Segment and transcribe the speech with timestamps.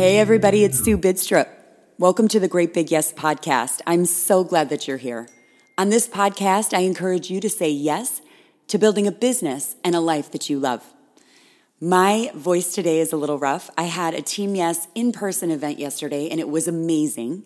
[0.00, 1.46] Hey, everybody, it's Sue Bidstrup.
[1.98, 3.82] Welcome to the Great Big Yes podcast.
[3.86, 5.28] I'm so glad that you're here.
[5.76, 8.22] On this podcast, I encourage you to say yes
[8.68, 10.94] to building a business and a life that you love.
[11.82, 13.68] My voice today is a little rough.
[13.76, 17.44] I had a Team Yes in person event yesterday, and it was amazing.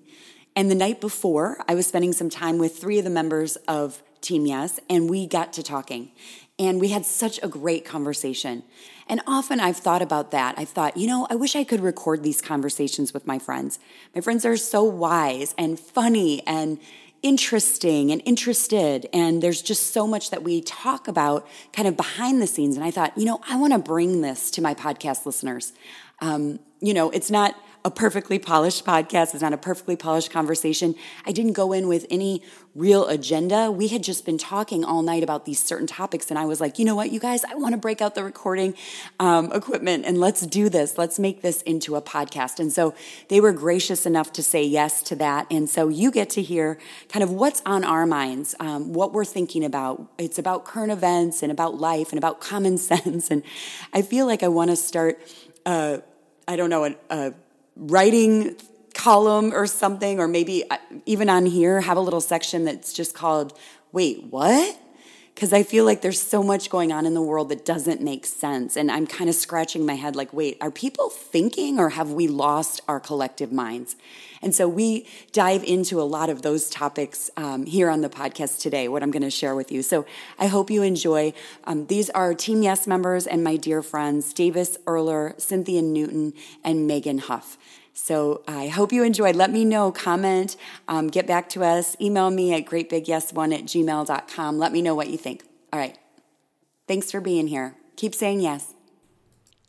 [0.54, 4.00] And the night before, I was spending some time with three of the members of
[4.20, 6.12] Team Yes, and we got to talking.
[6.58, 8.62] And we had such a great conversation.
[9.08, 10.54] And often I've thought about that.
[10.56, 13.78] I've thought, you know, I wish I could record these conversations with my friends.
[14.14, 16.78] My friends are so wise and funny and
[17.22, 19.08] interesting and interested.
[19.12, 22.76] And there's just so much that we talk about kind of behind the scenes.
[22.76, 25.72] And I thought, you know, I want to bring this to my podcast listeners.
[26.20, 29.34] Um, you know, it's not a perfectly polished podcast.
[29.34, 30.94] It's not a perfectly polished conversation.
[31.26, 32.42] I didn't go in with any
[32.74, 33.70] real agenda.
[33.70, 36.30] We had just been talking all night about these certain topics.
[36.30, 38.24] And I was like, you know what, you guys, I want to break out the
[38.24, 38.74] recording
[39.20, 40.96] um, equipment and let's do this.
[40.96, 42.58] Let's make this into a podcast.
[42.58, 42.94] And so
[43.28, 45.46] they were gracious enough to say yes to that.
[45.50, 46.78] And so you get to hear
[47.10, 50.10] kind of what's on our minds, um, what we're thinking about.
[50.16, 53.30] It's about current events and about life and about common sense.
[53.30, 53.42] And
[53.92, 55.20] I feel like I want to start,
[55.66, 55.98] uh,
[56.48, 57.34] I don't know, a, a
[57.76, 58.56] writing
[58.94, 63.14] column or something, or maybe uh, even on here, have a little section that's just
[63.14, 63.58] called,
[63.92, 64.78] Wait, what?
[65.34, 68.24] Because I feel like there's so much going on in the world that doesn't make
[68.24, 68.76] sense.
[68.76, 72.28] And I'm kind of scratching my head like, wait, are people thinking or have we
[72.28, 73.96] lost our collective minds?
[74.42, 78.60] And so we dive into a lot of those topics um, here on the podcast
[78.60, 79.82] today, what I'm going to share with you.
[79.82, 80.06] So
[80.38, 81.32] I hope you enjoy.
[81.64, 86.86] Um, these are Team Yes members and my dear friends, Davis Erler, Cynthia Newton, and
[86.86, 87.58] Megan Huff.
[87.94, 89.36] So I hope you enjoyed.
[89.36, 90.56] Let me know, comment,
[90.88, 94.58] um, get back to us, email me at greatbigyes1 at gmail.com.
[94.58, 95.44] Let me know what you think.
[95.72, 95.96] All right.
[96.86, 97.76] Thanks for being here.
[97.96, 98.74] Keep saying yes.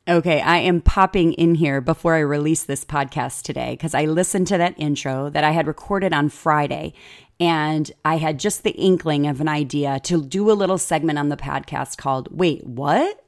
[0.07, 4.45] Okay, I am popping in here before I release this podcast today because I listened
[4.47, 6.93] to that intro that I had recorded on Friday
[7.39, 11.29] and I had just the inkling of an idea to do a little segment on
[11.29, 13.24] the podcast called Wait, What?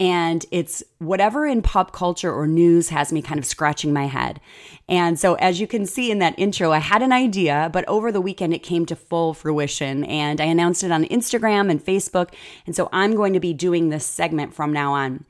[0.00, 4.40] And it's whatever in pop culture or news has me kind of scratching my head.
[4.88, 8.10] And so, as you can see in that intro, I had an idea, but over
[8.10, 12.32] the weekend it came to full fruition and I announced it on Instagram and Facebook.
[12.66, 15.26] And so, I'm going to be doing this segment from now on.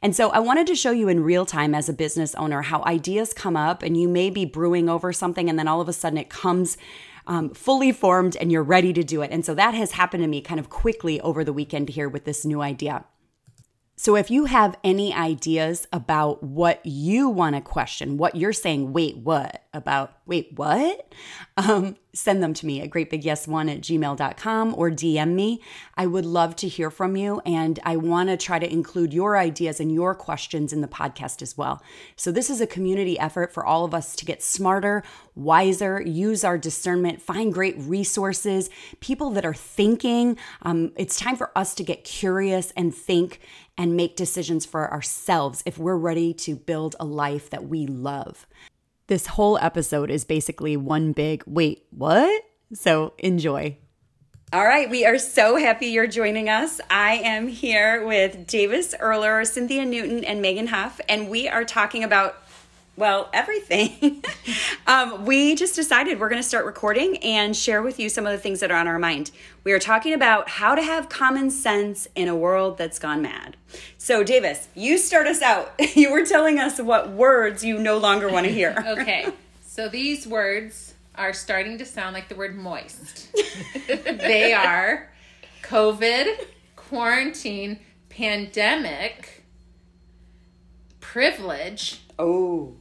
[0.00, 2.82] And so, I wanted to show you in real time as a business owner how
[2.84, 5.92] ideas come up and you may be brewing over something and then all of a
[5.92, 6.78] sudden it comes.
[7.26, 9.30] Um, fully formed and you're ready to do it.
[9.30, 12.26] And so that has happened to me kind of quickly over the weekend here with
[12.26, 13.06] this new idea.
[14.04, 18.92] So if you have any ideas about what you want to question, what you're saying,
[18.92, 19.62] wait, what?
[19.72, 21.10] About, wait, what?
[21.56, 25.62] Um, send them to me at greatbigyes1 at gmail.com or DM me.
[25.96, 27.40] I would love to hear from you.
[27.46, 31.40] And I want to try to include your ideas and your questions in the podcast
[31.40, 31.82] as well.
[32.14, 35.02] So this is a community effort for all of us to get smarter,
[35.34, 38.68] wiser, use our discernment, find great resources,
[39.00, 40.36] people that are thinking.
[40.62, 43.40] Um, it's time for us to get curious and think
[43.76, 48.46] and make decisions for ourselves if we're ready to build a life that we love.
[49.06, 52.44] This whole episode is basically one big wait, what?
[52.72, 53.76] So enjoy.
[54.52, 56.80] All right, we are so happy you're joining us.
[56.88, 62.04] I am here with Davis Erler, Cynthia Newton, and Megan Huff, and we are talking
[62.04, 62.43] about
[62.96, 64.22] well, everything.
[64.86, 68.32] um, we just decided we're going to start recording and share with you some of
[68.32, 69.32] the things that are on our mind.
[69.64, 73.56] We are talking about how to have common sense in a world that's gone mad.
[73.98, 75.74] So, Davis, you start us out.
[75.94, 78.76] you were telling us what words you no longer want to hear.
[78.86, 79.26] okay.
[79.66, 83.28] So, these words are starting to sound like the word moist.
[83.86, 85.12] they are
[85.62, 86.26] COVID,
[86.76, 89.44] quarantine, pandemic,
[91.00, 92.00] privilege.
[92.18, 92.76] Oh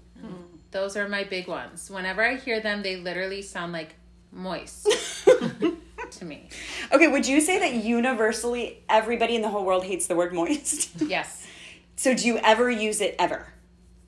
[0.73, 1.89] those are my big ones.
[1.89, 3.95] Whenever I hear them, they literally sound like
[4.31, 4.87] moist
[6.11, 6.49] to me.
[6.91, 10.89] Okay, would you say that universally everybody in the whole world hates the word moist?
[11.07, 11.47] Yes.
[11.95, 13.47] so do you ever use it ever?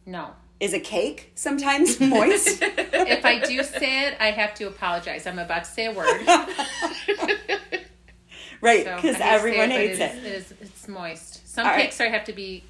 [0.05, 0.31] No.
[0.59, 2.59] Is a cake sometimes moist?
[2.61, 5.27] if I do say it, I have to apologize.
[5.27, 6.07] I'm about to say a word.
[8.61, 10.15] right, because so everyone it, hates it.
[10.17, 11.47] It is, it's moist.
[11.47, 12.11] Some All cakes right.
[12.11, 12.63] have to be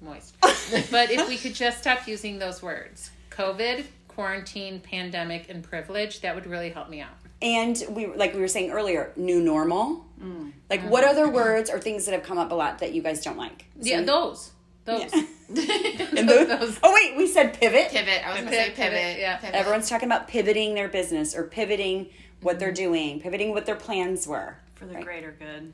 [0.00, 0.34] moist.
[0.40, 3.10] but if we could just stop using those words.
[3.38, 7.10] COVID, quarantine, pandemic, and privilege, that would really help me out.
[7.40, 10.04] And we, like we were saying earlier, new normal.
[10.20, 10.52] Mm.
[10.68, 10.88] Like, mm.
[10.88, 13.38] what other words or things that have come up a lot that you guys don't
[13.38, 13.66] like?
[13.80, 14.50] So yeah, those.
[14.84, 15.14] Those.
[15.14, 15.22] Yeah.
[15.48, 16.80] those, those.
[16.82, 17.90] Oh wait, we said pivot.
[17.90, 18.26] Pivot.
[18.26, 18.92] I was gonna say pivot.
[18.92, 19.20] pivot.
[19.20, 19.36] Yeah.
[19.36, 19.54] Pivot.
[19.54, 22.08] Everyone's talking about pivoting their business or pivoting
[22.40, 22.58] what mm-hmm.
[22.58, 25.04] they're doing, pivoting what their plans were for the right?
[25.04, 25.72] greater good.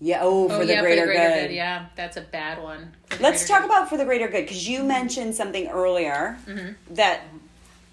[0.00, 0.18] Yeah.
[0.22, 1.54] Oh, for Oh, the yeah, greater, for the greater good.
[1.54, 2.92] Yeah, that's a bad one.
[3.20, 3.70] Let's talk good.
[3.70, 4.88] about for the greater good because you mm-hmm.
[4.88, 6.94] mentioned something earlier Mm-hmm.
[6.94, 7.22] that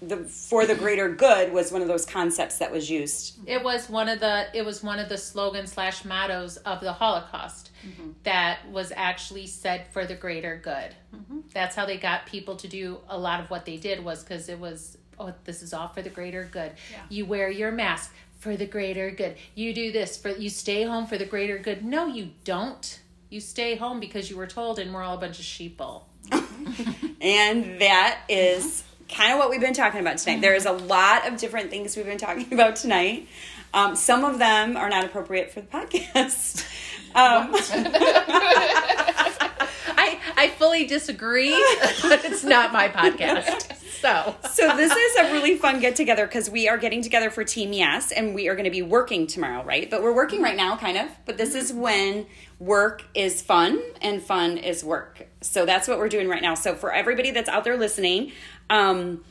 [0.02, 3.38] the for the greater good was one of those concepts that was used.
[3.46, 6.92] It was one of the it was one of the slogans slash mottos of the
[6.92, 8.10] Holocaust mm-hmm.
[8.24, 10.94] that was actually said for the greater good.
[11.14, 11.40] Mm-hmm.
[11.54, 14.48] That's how they got people to do a lot of what they did was because
[14.48, 16.72] it was oh this is all for the greater good.
[17.08, 18.12] You wear your mask
[18.44, 19.36] for the greater good.
[19.54, 21.82] You do this for you stay home for the greater good.
[21.82, 23.00] No, you don't.
[23.30, 26.02] You stay home because you were told, and we're all a bunch of sheeple.
[27.24, 30.42] And that is kind of what we've been talking about tonight.
[30.42, 33.28] There is a lot of different things we've been talking about tonight.
[33.72, 36.70] Um, some of them are not appropriate for the podcast.
[37.16, 37.54] Um,
[39.96, 41.52] I I fully disagree,
[42.02, 43.83] but it's not my podcast.
[44.04, 47.42] So so this is a really fun get together because we are getting together for
[47.42, 49.90] Team Yes, and we are going to be working tomorrow, right?
[49.90, 51.08] But we're working right now, kind of.
[51.24, 52.26] But this is when
[52.58, 55.26] work is fun and fun is work.
[55.40, 56.54] So that's what we're doing right now.
[56.54, 58.32] So for everybody that's out there listening,
[58.68, 59.24] um,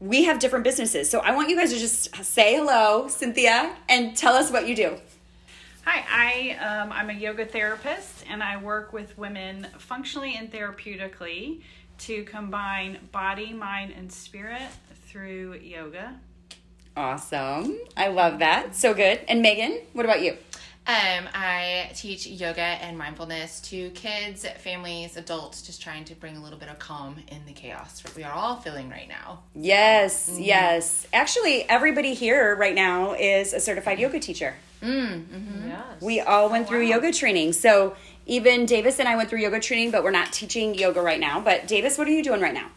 [0.00, 1.10] we have different businesses.
[1.10, 4.74] So I want you guys to just say hello, Cynthia, and tell us what you
[4.74, 4.96] do.
[5.84, 11.60] Hi, I um, I'm a yoga therapist, and I work with women functionally and therapeutically
[11.98, 14.62] to combine body, mind, and spirit
[15.06, 16.14] through yoga.
[16.96, 17.78] Awesome.
[17.96, 18.76] I love that.
[18.76, 19.20] So good.
[19.28, 20.36] And Megan, what about you?
[20.86, 26.42] Um, I teach yoga and mindfulness to kids, families, adults, just trying to bring a
[26.42, 29.40] little bit of calm in the chaos that we are all feeling right now.
[29.54, 31.06] Yes, yes.
[31.10, 34.56] Actually, everybody here right now is a certified yoga teacher.
[34.82, 35.22] Hmm.
[35.66, 36.02] yes.
[36.02, 37.54] We all went through yoga training.
[37.54, 41.20] So even Davis and I went through yoga training, but we're not teaching yoga right
[41.20, 41.40] now.
[41.40, 42.68] But Davis, what are you doing right now?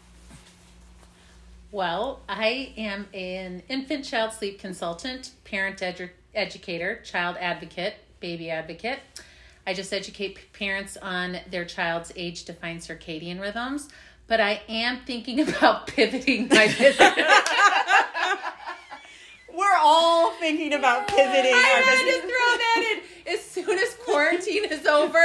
[1.70, 9.00] Well, I am an infant child sleep consultant, parent edu- educator, child advocate, baby advocate.
[9.66, 13.90] I just educate parents on their child's age defined circadian rhythms,
[14.26, 16.98] but I am thinking about pivoting my business.
[19.52, 23.94] We're all thinking about pivoting I our had to throw that in as soon as
[24.04, 25.18] quarantine is over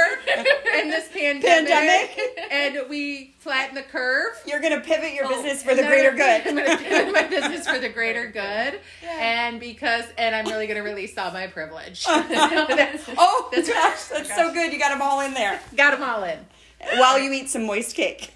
[0.74, 2.38] and this pandemic, Pandemic.
[2.50, 4.32] and we flatten the curve.
[4.46, 6.44] You're going to pivot your oh, business for the greater I'm good.
[6.44, 11.16] gonna pivot my business for the greater good, and because and I'm really gonna release
[11.18, 12.04] all my privilege.
[12.36, 14.72] Oh, that's- Oh, That's- gosh, that's so good.
[14.72, 16.38] You got them all in there got them all in.
[16.98, 18.30] while you eat some moist cake.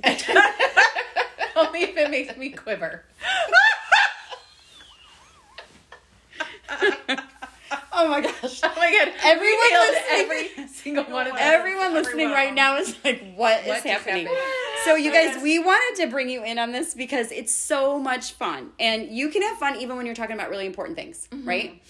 [1.56, 3.04] Only if it makes me quiver.
[8.00, 8.60] Oh my gosh.
[8.62, 9.12] Oh my god!
[9.24, 11.42] Everyone we listening- every single one of them.
[11.42, 14.26] Everyone listening right now is like, what is What just happening?
[14.26, 14.44] happened?
[14.84, 18.34] So, you guys, we wanted to bring you in on this because it's so much
[18.34, 18.70] fun.
[18.78, 21.48] And you can have fun even when you're talking about really important things, mm-hmm.
[21.48, 21.82] right?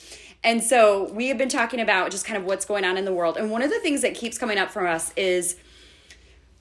[0.43, 3.13] And so, we have been talking about just kind of what's going on in the
[3.13, 3.37] world.
[3.37, 5.57] And one of the things that keeps coming up for us is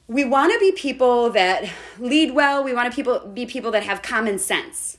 [0.08, 3.84] we want to be people that lead well, we want to people be people that
[3.84, 4.98] have common sense.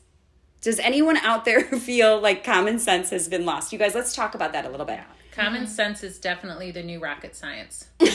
[0.60, 3.72] Does anyone out there feel like common sense has been lost?
[3.72, 5.00] You guys, let's talk about that a little bit.
[5.32, 7.88] Common sense is definitely the new rocket science.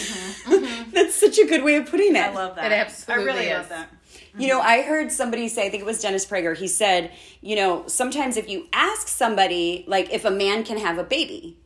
[0.44, 0.92] Mm-hmm.
[0.92, 2.20] That's such a good way of putting it.
[2.20, 2.72] I love that.
[2.72, 3.58] It absolutely I really is.
[3.58, 3.90] love that.
[4.38, 7.56] You know, I heard somebody say, I think it was Dennis Prager, he said, you
[7.56, 11.58] know, sometimes if you ask somebody, like, if a man can have a baby,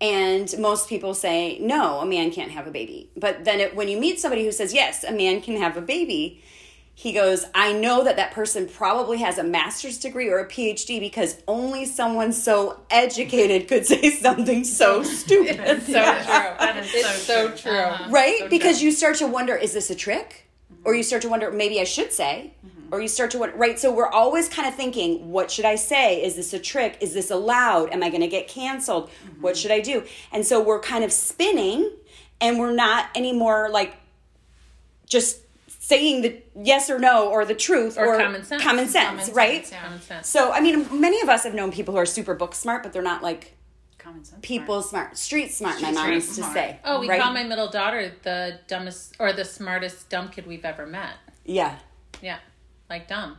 [0.00, 3.10] and most people say, no, a man can't have a baby.
[3.16, 5.80] But then it, when you meet somebody who says, yes, a man can have a
[5.80, 6.42] baby,
[6.98, 10.98] he goes, I know that that person probably has a master's degree or a PhD
[10.98, 15.82] because only someone so educated could say something so stupid.
[15.82, 15.92] So true.
[15.92, 17.56] That is It's so so true.
[17.58, 17.80] true.
[17.80, 18.10] Uh-huh.
[18.10, 18.38] right?
[18.38, 18.86] So because true.
[18.86, 20.48] you start to wonder, is this a trick?
[20.84, 22.54] Or you start to wonder, maybe I should say.
[22.66, 22.94] Mm-hmm.
[22.94, 23.78] Or you start to wonder, right?
[23.78, 26.24] So we're always kind of thinking, what should I say?
[26.24, 26.96] Is this a trick?
[27.02, 27.90] Is this allowed?
[27.92, 29.10] Am I going to get canceled?
[29.10, 29.42] Mm-hmm.
[29.42, 30.04] What should I do?
[30.32, 31.90] And so we're kind of spinning
[32.40, 33.96] and we're not anymore like
[35.06, 35.40] just
[35.86, 38.60] saying the yes or no or the truth Or common sense.
[38.62, 39.64] Common sense, Common right?
[39.66, 39.82] sense, yeah.
[39.84, 40.28] Common sense.
[40.28, 42.92] So, I mean, many of us have known people who are super book smart, but
[42.92, 43.54] they're not like
[43.96, 44.40] Common sense.
[44.42, 46.80] people smart, street smart, my mom used to say.
[46.84, 47.20] Oh, we right?
[47.20, 51.14] call my middle daughter the dumbest or the smartest dumb kid we've ever met.
[51.44, 51.76] Yeah.
[52.20, 52.38] Yeah,
[52.90, 53.36] like dumb.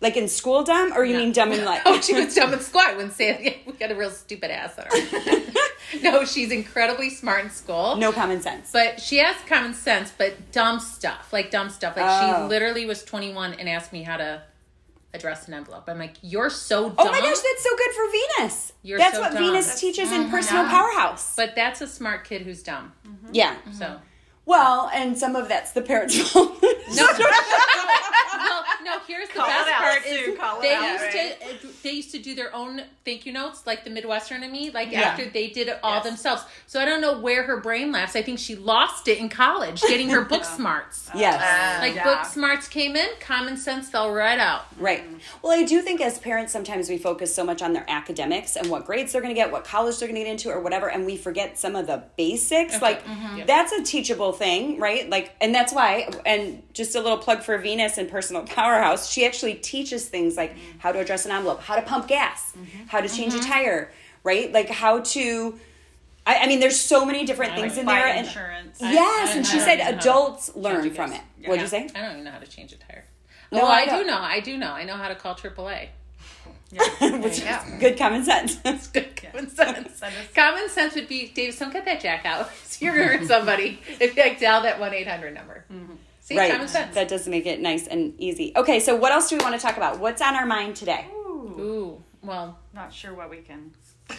[0.00, 1.18] Like in school dumb, or you No.
[1.20, 1.82] mean dumb in life?
[1.86, 2.80] Oh, she was dumb in school.
[2.84, 3.40] I wouldn't say it.
[3.42, 6.00] Yeah, we got a real stupid ass at her.
[6.02, 7.96] no, she's incredibly smart in school.
[7.96, 8.70] no common sense.
[8.72, 11.96] But she has common sense, but dumb stuff, like dumb stuff.
[11.96, 12.42] Like Oh.
[12.44, 14.42] she literally was 21 and asked me how to
[15.14, 15.84] address an envelope.
[15.88, 16.94] I'm like, you're so dumb.
[16.98, 18.02] oh my gosh, that's so good for
[18.38, 18.72] Venus.
[18.82, 19.42] You're that's so what dumb.
[19.42, 20.70] Venus That's- teaches in Personal Yeah.
[20.70, 21.34] Powerhouse.
[21.34, 22.92] But that's a smart kid who's dumb.
[23.06, 23.30] Mm-hmm.
[23.32, 23.56] yeah.
[23.72, 23.96] So
[24.44, 26.62] Well, and some of that's the parents' fault.
[26.62, 26.68] no,
[27.18, 27.32] well,
[28.84, 28.98] no.
[29.06, 31.40] here's the Call best it out, part Sue, is call it they out, used right?
[31.60, 34.52] to uh, they used to do their own thank you notes like the Midwestern and
[34.52, 35.02] me like Yeah.
[35.02, 36.04] after they did it all Yes.
[36.04, 36.44] themselves.
[36.66, 38.16] So I don't know where her brain lapsed.
[38.16, 41.10] I think she lost it in college getting her book smarts.
[41.14, 41.80] Yes.
[41.80, 42.04] Like Yeah.
[42.04, 44.66] book smarts came in, common sense fell right out.
[44.78, 45.04] Right.
[45.42, 48.68] Well, I do think as parents, sometimes we focus so much on their academics and
[48.70, 50.88] what grades they're going to get, what college they're going to get into, or whatever,
[50.90, 52.80] and we forget some of the basics.
[52.82, 53.02] Like,
[53.46, 55.08] that's a teachable thing, right?
[55.08, 59.26] Like, and that's why, and just a little plug for Venus and Personal Powerhouse, she
[59.26, 60.78] actually teaches things like mm-hmm.
[60.78, 62.86] how to address an envelope, how to pump gas, mm-hmm.
[62.86, 63.50] how to change a mm-hmm.
[63.50, 63.92] tire,
[64.24, 64.50] right?
[64.50, 65.58] Like, how to.
[66.26, 68.06] I, I mean, there's so many different things in Buy there.
[68.06, 68.78] And, insurance.
[68.80, 71.20] yes, I- and she said know how to adults learn from it.
[71.44, 71.88] What'd you say?
[71.94, 73.04] I don't even know how to change a tire.
[73.50, 74.06] No, oh, I don't.
[74.06, 74.18] know.
[74.18, 74.72] I do know.
[74.72, 75.88] I know how to call AAA.
[76.70, 77.16] Yeah.
[77.20, 78.56] Which is good common sense.
[78.92, 80.02] Good common sense.
[80.34, 82.50] Common sense would be, Dave, don't get that jack out.
[82.66, 85.64] So you're going to hurt somebody if you like, dial that 1 800 number.
[86.28, 86.52] See, right.
[86.52, 86.94] common sense.
[86.94, 88.52] That does make it nice and easy.
[88.54, 89.98] Okay, so what else do we want to talk about?
[89.98, 91.06] What's on our mind today?
[91.10, 93.72] Ooh, Ooh, well, not sure what we can.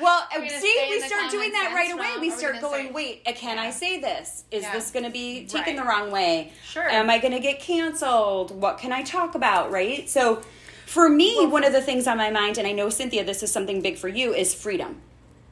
[0.00, 2.02] Well, gonna see, we start doing that right away.
[2.04, 2.20] realm?
[2.22, 4.44] We Are we start gonna going, say- wait, can I say this?
[4.50, 4.72] Is Yeah.
[4.72, 5.76] this going to be taken Right.
[5.76, 6.52] the wrong way?
[6.64, 6.88] Sure.
[6.88, 8.50] Am I going to get canceled?
[8.58, 10.08] What can I talk about, right?
[10.08, 10.40] So,
[10.86, 13.52] for me, one of the things on my mind, and I know, Cynthia, this is
[13.52, 15.02] something big for you, is freedom.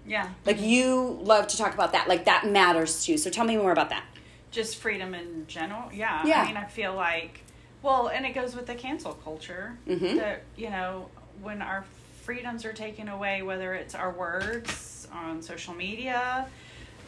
[0.07, 0.65] Yeah, Like, mm-hmm.
[0.65, 2.09] you love to talk about that.
[2.09, 3.19] Like, that matters to you.
[3.19, 4.05] So, tell me more about that.
[4.51, 5.91] Just freedom in general.
[5.93, 6.25] Yeah.
[6.27, 6.43] Yeah.
[6.43, 7.41] I mean, I feel like,
[7.83, 10.17] well, and it goes with the cancel culture Mhm.
[10.17, 11.09] that, you know,
[11.43, 11.85] when our
[12.23, 16.47] freedoms are taken away, whether it's our words on social media,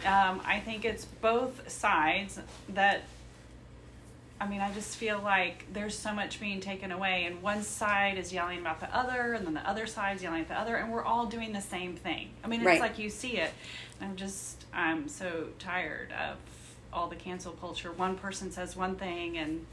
[0.07, 2.39] um, I think it's both sides
[2.71, 3.03] that.
[4.43, 8.17] I mean, I just feel like there's so much being taken away, and one side
[8.17, 10.91] is yelling about the other, and then the other side's yelling at the other, and
[10.91, 12.31] we're all doing the same thing.
[12.43, 12.81] I mean, it's Right.
[12.81, 13.53] like you see it.
[14.01, 16.39] I'm just, I'm so tired of
[16.93, 17.93] all the cancel culture.
[17.93, 19.67] One person says one thing, and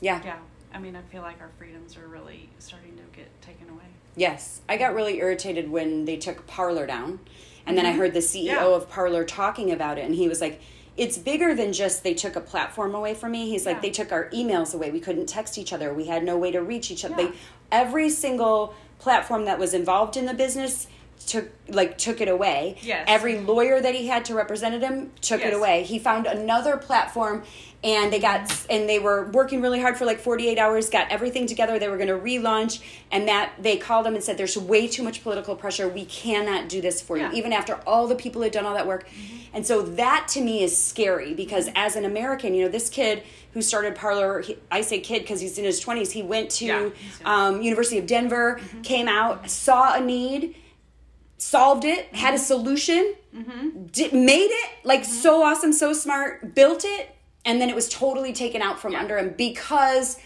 [0.00, 0.20] Yeah.
[0.24, 0.38] yeah,
[0.72, 3.84] I mean, I feel like our freedoms are really starting to get taken away.
[4.16, 7.20] Yes, I got really irritated when they took Parler down,
[7.66, 8.64] and then I heard the CEO Mm-hmm.
[8.70, 8.76] Yeah.
[8.76, 10.60] of Parler talking about it, and he was like,
[10.96, 14.10] "It's bigger than just they took a platform away from me." He's like, "They took
[14.12, 14.90] our emails away.
[14.90, 15.94] We couldn't text each other.
[15.94, 17.14] We had no way to reach each other.
[17.22, 17.28] Yeah.
[17.30, 17.36] They,
[17.72, 20.86] every single platform that was involved in the business."
[21.26, 22.78] Took like took it away.
[22.80, 23.04] Yes.
[23.06, 25.82] Every lawyer that he had to represent him took it away.
[25.82, 27.44] He found another platform,
[27.84, 30.88] and they got and they were working really hard for like forty eight hours.
[30.88, 31.78] Got everything together.
[31.78, 35.02] They were going to relaunch, and that they called him and said, "There's way too
[35.02, 35.86] much political pressure.
[35.86, 37.30] We cannot do this for Yeah.
[37.30, 39.36] you, even after all the people had done all that work." Mm-hmm.
[39.52, 41.76] And so that to me is scary because mm-hmm.
[41.76, 43.22] as an American, you know, this kid
[43.52, 46.12] who started Parler, he, I say kid because he's in his twenties.
[46.12, 46.90] He went to Yeah,
[47.26, 48.80] um, University of Denver, mm-hmm.
[48.80, 50.54] came out, saw a need
[51.38, 53.14] solved it, had a solution,
[53.92, 57.14] did, made it like so awesome, so smart, built it,
[57.44, 60.18] and then it was totally taken out from under him because.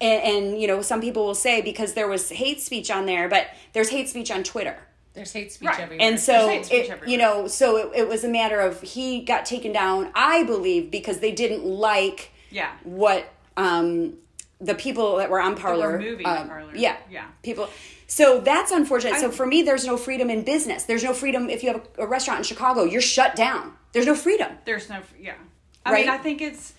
[0.00, 3.28] And, and you know, some people will say because there was hate speech on there,
[3.28, 4.76] but there's hate speech on Twitter.
[5.14, 5.78] there's hate speech Right.
[5.78, 6.08] everywhere.
[6.08, 7.08] And so, hate it, everywhere.
[7.08, 10.90] you know, so it, it was a matter of he got taken down, I believe,
[10.90, 12.72] because they didn't like Yeah.
[12.82, 14.14] what um,
[14.60, 15.92] the people that were on Parler.
[15.92, 16.72] were moving the um, Parler.
[16.74, 16.96] Yeah.
[17.08, 17.26] Yeah.
[17.44, 17.68] People.
[18.12, 19.18] So that's unfortunate.
[19.20, 20.82] so for me, there's no freedom in business.
[20.84, 23.72] There's no freedom if you have a, a restaurant in Chicago, you're shut down.
[23.92, 24.52] There's no freedom.
[24.66, 25.32] There's no, yeah.
[25.86, 26.00] I Right?
[26.04, 26.74] mean, I think it's,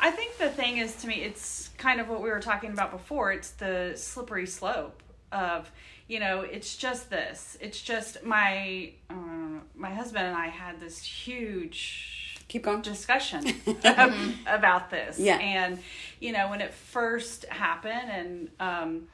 [0.00, 2.90] I think the thing is to me, it's kind of what we were talking about
[2.90, 3.32] before.
[3.32, 5.70] It's the slippery slope of,
[6.06, 7.58] you know, it's just this.
[7.60, 12.80] It's just my, uh, my husband and I had this huge Keep going.
[12.80, 13.44] discussion
[14.46, 15.18] about this.
[15.18, 15.36] Yeah.
[15.36, 15.80] And,
[16.18, 19.08] you know, when it first happened and um,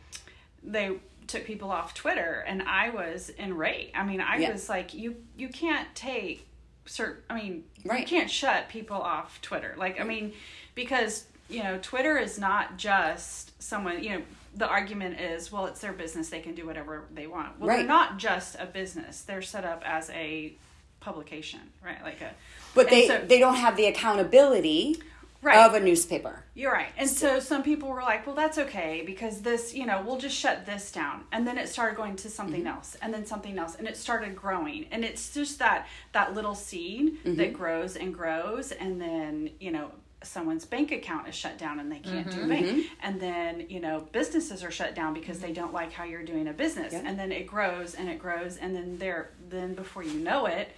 [0.63, 0.93] they
[1.27, 3.93] took people off Twitter and I was enraged.
[3.95, 4.53] I mean, I Yeah.
[4.53, 6.47] was like, you, you can't take
[6.87, 8.01] certain, I mean, Right.
[8.01, 9.75] you can't shut people off Twitter.
[9.77, 10.33] Like, I mean,
[10.75, 14.23] because, you know, Twitter is not just someone, you know,
[14.57, 16.29] the argument is, well, it's their business.
[16.29, 17.59] They can do whatever they want.
[17.59, 17.79] Well, Right.
[17.79, 19.23] they're not just a business.
[19.23, 20.53] They're set up as a
[21.01, 22.03] publication, right?
[22.03, 22.31] Like a,
[22.75, 25.03] But they so- they don't have the accountability
[25.45, 25.59] Right.
[25.67, 26.43] of a newspaper.
[26.55, 26.89] You're right.
[26.97, 30.37] And so some people were like, well, that's okay because this, you know, we'll just
[30.37, 31.25] shut this down.
[31.33, 32.69] And then it started going to something Mm-hmm.
[32.77, 34.87] else and then something else and it started growing.
[34.91, 37.35] And it's just that that little seed Mm-hmm.
[37.37, 39.91] that grows and grows and then, you know,
[40.23, 42.41] someone's bank account is shut down and they can't Mm-hmm.
[42.41, 42.87] do bank.
[43.03, 46.49] And then, you know, businesses are shut down because they don't like how you're doing
[46.49, 46.95] a business.
[46.95, 47.03] Yeah.
[47.05, 50.71] And then it grows and it grows and then there then before you know it,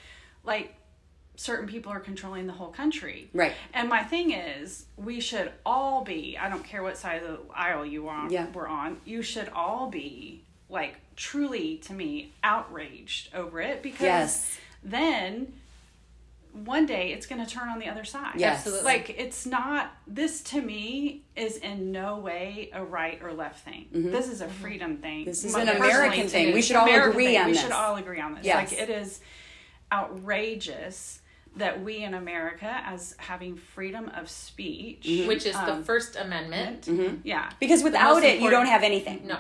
[0.43, 0.75] like
[1.37, 3.29] certain people are controlling the whole country.
[3.35, 3.53] Right.
[3.75, 7.39] And my thing is, we should all be, I don't care what side of the
[7.55, 8.47] aisle you are, Yeah.
[8.55, 14.59] we're on, you should all be, like, truly, to me, outraged over it because Yes.
[14.83, 15.53] then
[16.65, 18.33] one day it's going to turn on the other side.
[18.37, 18.61] Yes.
[18.61, 18.85] Absolutely.
[18.87, 23.89] Like it's not this to me is in no way a right or left thing.
[23.93, 25.21] This is a freedom thing.
[25.21, 25.29] Mm-hmm.
[25.29, 26.55] This is My- an American thing.
[26.55, 27.37] We should an all agree thing.
[27.41, 27.63] on we this.
[27.63, 28.47] We should all agree on this.
[28.47, 28.71] Yes.
[28.73, 29.21] Like it is
[29.93, 31.21] outrageous
[31.57, 35.29] that we in America as having freedom of speech, Mm-hmm.
[35.29, 36.89] which is the um, First Amendment.
[37.25, 39.27] yeah, Because without it, you don't have anything.
[39.27, 39.39] No.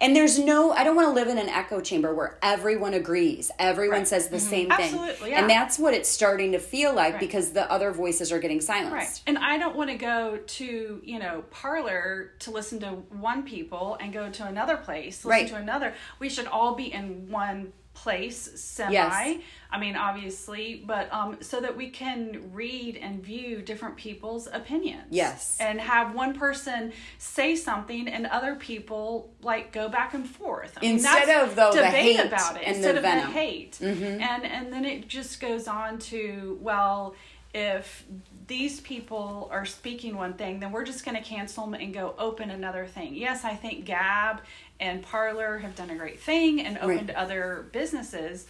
[0.00, 3.52] And there's no, I don't want to live in an echo chamber where everyone agrees,
[3.60, 4.94] everyone says the same thing.
[4.94, 5.40] Absolutely, yeah.
[5.40, 7.20] And that's what it's starting to feel like Right.
[7.20, 8.92] because the other voices are getting silenced.
[8.92, 9.22] Right.
[9.28, 13.96] And I don't want to go to, you know, Parler to listen to one people
[14.00, 15.48] and go to another place, listen Right.
[15.48, 15.94] to another.
[16.18, 18.92] We should all be in one place semi.
[18.92, 19.38] Yes.
[19.70, 25.06] I mean, obviously, but um so that we can read and view different people's opinions.
[25.10, 25.56] Yes.
[25.60, 30.76] And have one person say something and other people like go back and forth.
[30.76, 33.26] I mean, Instead of, though, the debate hate about it and instead the of venom.
[33.26, 33.78] the hate.
[33.80, 37.14] And and then it just goes on to well,
[37.54, 38.04] if
[38.46, 42.14] these people are speaking one thing, then we're just going to cancel them and go
[42.18, 43.14] open another thing.
[43.14, 44.40] Yes, I think Gab
[44.82, 48.46] and Parler have done a great thing and opened other businesses.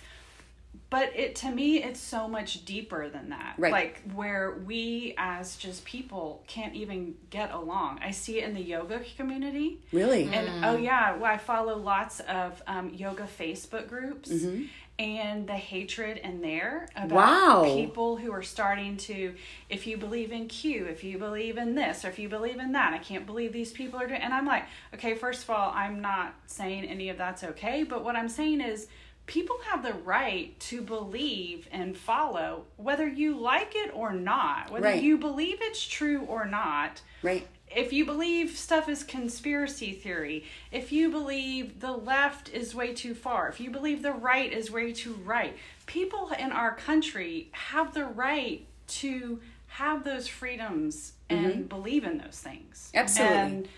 [0.88, 3.54] But it to me, it's so much deeper than that.
[3.58, 3.72] Right.
[3.72, 8.00] Like where we as just people can't even get along.
[8.02, 9.80] I see it in the yoga community.
[9.90, 10.24] Really?
[10.32, 14.64] And oh yeah, well, I follow lots of um, yoga Facebook groups, Mm-hmm.
[15.02, 17.74] And the hatred in there about Wow.
[17.74, 19.34] people who are starting to,
[19.68, 22.72] if you believe in Q, if you believe in this, or if you believe in
[22.72, 24.20] that, I can't believe these people are doing.
[24.20, 28.04] And I'm like, okay, first of all, I'm not saying any of that's okay, but
[28.04, 28.88] what I'm saying is.
[29.24, 34.86] People have the right to believe and follow, whether you like it or not, whether
[34.86, 35.00] Right.
[35.02, 37.46] you believe it's true or not right.
[37.74, 43.14] If you believe stuff is conspiracy theory, if you believe the left is way too
[43.14, 47.94] far, if you believe the right is way too right, people in our country have
[47.94, 52.88] the right to have those freedoms and believe in those things.
[52.88, 52.98] Mm-hmm.
[52.98, 53.36] Absolutely.
[53.36, 53.68] And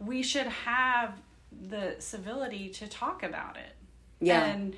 [0.00, 1.14] we should have
[1.68, 3.72] the civility to talk about it.
[4.20, 4.44] Yeah.
[4.44, 4.74] And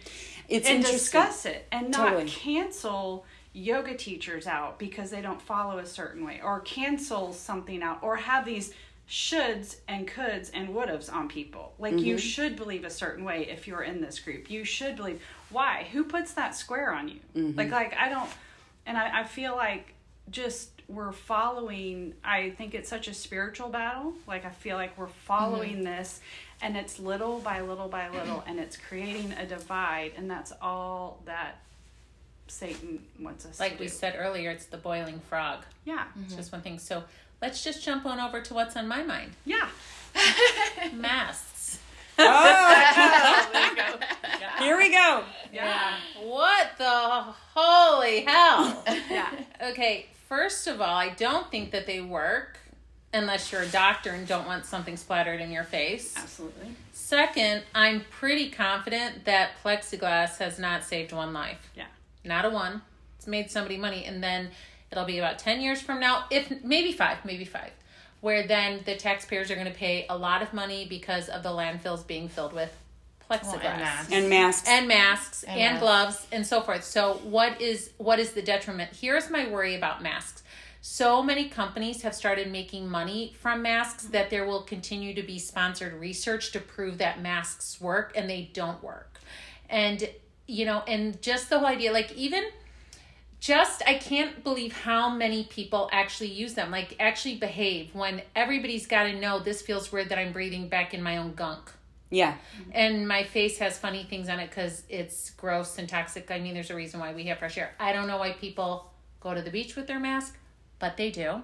[0.49, 2.29] It's and discuss it and not Totally.
[2.29, 7.99] cancel yoga teachers out because they don't follow a certain way or cancel something out
[8.03, 8.73] or have these
[9.09, 12.19] shoulds and coulds and would'ves on people like you Mm-hmm.
[12.19, 16.05] should believe a certain way if you're in this group you should believe why who
[16.05, 17.57] puts that square on you Mm-hmm.
[17.59, 18.29] like like i don't
[18.85, 19.95] and I, I feel like
[20.31, 25.07] just we're following i think it's such a spiritual battle like i feel like we're
[25.07, 25.85] following Mm-hmm.
[25.85, 26.21] this
[26.61, 31.23] and it's little by little by little and it's creating a divide and that's all
[31.25, 31.61] that
[32.51, 33.93] satan wants us Like to we do.
[33.93, 35.65] said earlier, it's the boiling frog.
[35.85, 36.79] yeah It's just one thing.
[36.79, 37.05] So
[37.43, 39.33] let's just jump on over to what's on my mind.
[39.45, 39.69] yeah
[40.95, 41.79] Masks.
[42.21, 42.25] Oh,
[43.55, 44.59] yeah.
[44.59, 45.23] here we go.
[45.53, 46.85] yeah What the
[47.55, 48.83] holy hell?
[49.11, 49.31] yeah
[49.63, 52.59] Okay, first of all, I don't think that they work
[53.15, 56.15] unless you're a doctor and don't want something splattered in your face.
[56.17, 61.71] absolutely Second, I'm pretty confident that plexiglass has not saved one life.
[61.77, 61.85] yeah
[62.29, 62.83] Not a one.
[63.17, 64.51] It's made somebody money, and then
[64.93, 67.73] it'll be about 10 years from now, if maybe five, maybe five,
[68.21, 71.51] where then the taxpayers are going to pay a lot of money because of the
[71.51, 72.73] landfills being filled with
[73.29, 74.12] plexiglass masks.
[74.12, 74.69] And masks.
[74.69, 75.81] and masks and, masks.
[75.81, 76.85] gloves and so forth.
[76.85, 78.91] So what is what is the detriment?
[78.99, 80.43] Here's my worry about masks.
[80.81, 85.38] So many companies have started making money from masks that there will continue to be
[85.38, 89.19] sponsored research to prove that masks work and they don't work.
[89.69, 90.09] And
[90.49, 92.45] you know, and just the whole idea like even
[93.39, 98.89] just I can't believe how many people actually use them, like actually behave when everybody's
[98.89, 101.71] got to know this feels weird that I'm breathing back in my own gunk
[102.11, 102.37] yeah.
[102.73, 106.31] and my face has funny things on it because it's gross and toxic.
[106.31, 107.75] I mean, there's a reason why we have fresh air.
[107.79, 110.37] I don't know why people go to the beach with their mask,
[110.79, 111.43] but they do.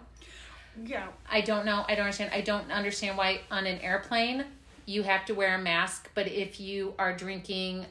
[0.84, 1.84] yeah I don't know.
[1.86, 2.30] I don't understand.
[2.32, 4.44] I don't understand why on an airplane
[4.86, 7.86] you have to wear a mask, but if you are drinking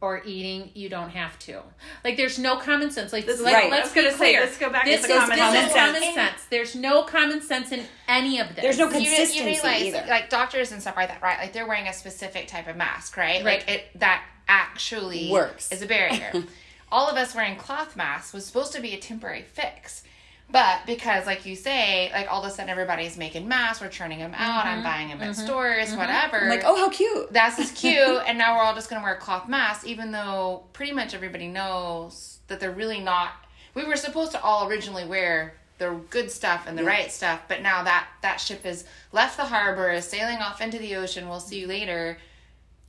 [0.00, 1.60] or eating, you don't have to.
[2.04, 3.12] Like, there's no common sense.
[3.12, 3.70] Like, like right.
[3.70, 4.40] let's I was gonna be say, clear.
[4.40, 5.66] let's go back to this the is, common this sense.
[5.70, 6.44] is common sense.
[6.50, 8.62] There's no common sense in any of this.
[8.62, 10.04] There's no you, consistency you realize either.
[10.08, 13.16] like doctors and stuff like that right like they're wearing a specific type of mask
[13.16, 13.58] right, Right.
[13.60, 15.70] like it that actually Works.
[15.72, 16.32] is a barrier
[16.92, 20.02] all of us wearing cloth masks was supposed to be a temporary fix
[20.50, 24.18] but because like you say like all of a sudden everybody's making masks we're churning
[24.18, 24.84] them out i'm mm-hmm.
[24.84, 25.44] buying them at mm-hmm.
[25.44, 25.98] stores mm-hmm.
[25.98, 26.38] whatever.
[26.38, 27.32] I'm like, oh, how cute.
[27.32, 30.64] that's just cute and now we're all just going to wear cloth masks even though
[30.72, 33.32] pretty much everybody knows that they're really not
[33.74, 37.62] we were supposed to all originally wear the good stuff and the right stuff but
[37.62, 41.38] now that that ship has left the harbor is sailing off into the ocean we'll
[41.38, 42.18] see you later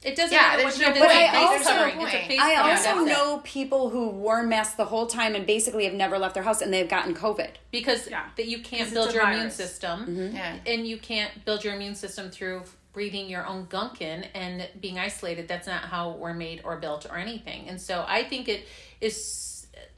[0.01, 1.11] It doesn't Yeah, matter what there's you no have point.
[1.11, 2.01] It's a But I face also- covering.
[2.01, 2.77] It's a face I covering.
[2.77, 3.05] also That's it.
[3.13, 6.61] know people who wore masks the whole time and basically have never left their house
[6.61, 7.49] and they've gotten COVID.
[7.71, 8.23] because Yeah.
[8.37, 10.35] that you can't build it's a your immune system Mm-hmm.
[10.35, 10.55] Yeah.
[10.65, 14.97] and you can't build your immune system through breathing your own gunk in and being
[14.97, 18.65] isolated that's not how we're made or built or anything and so i think it
[18.99, 19.23] is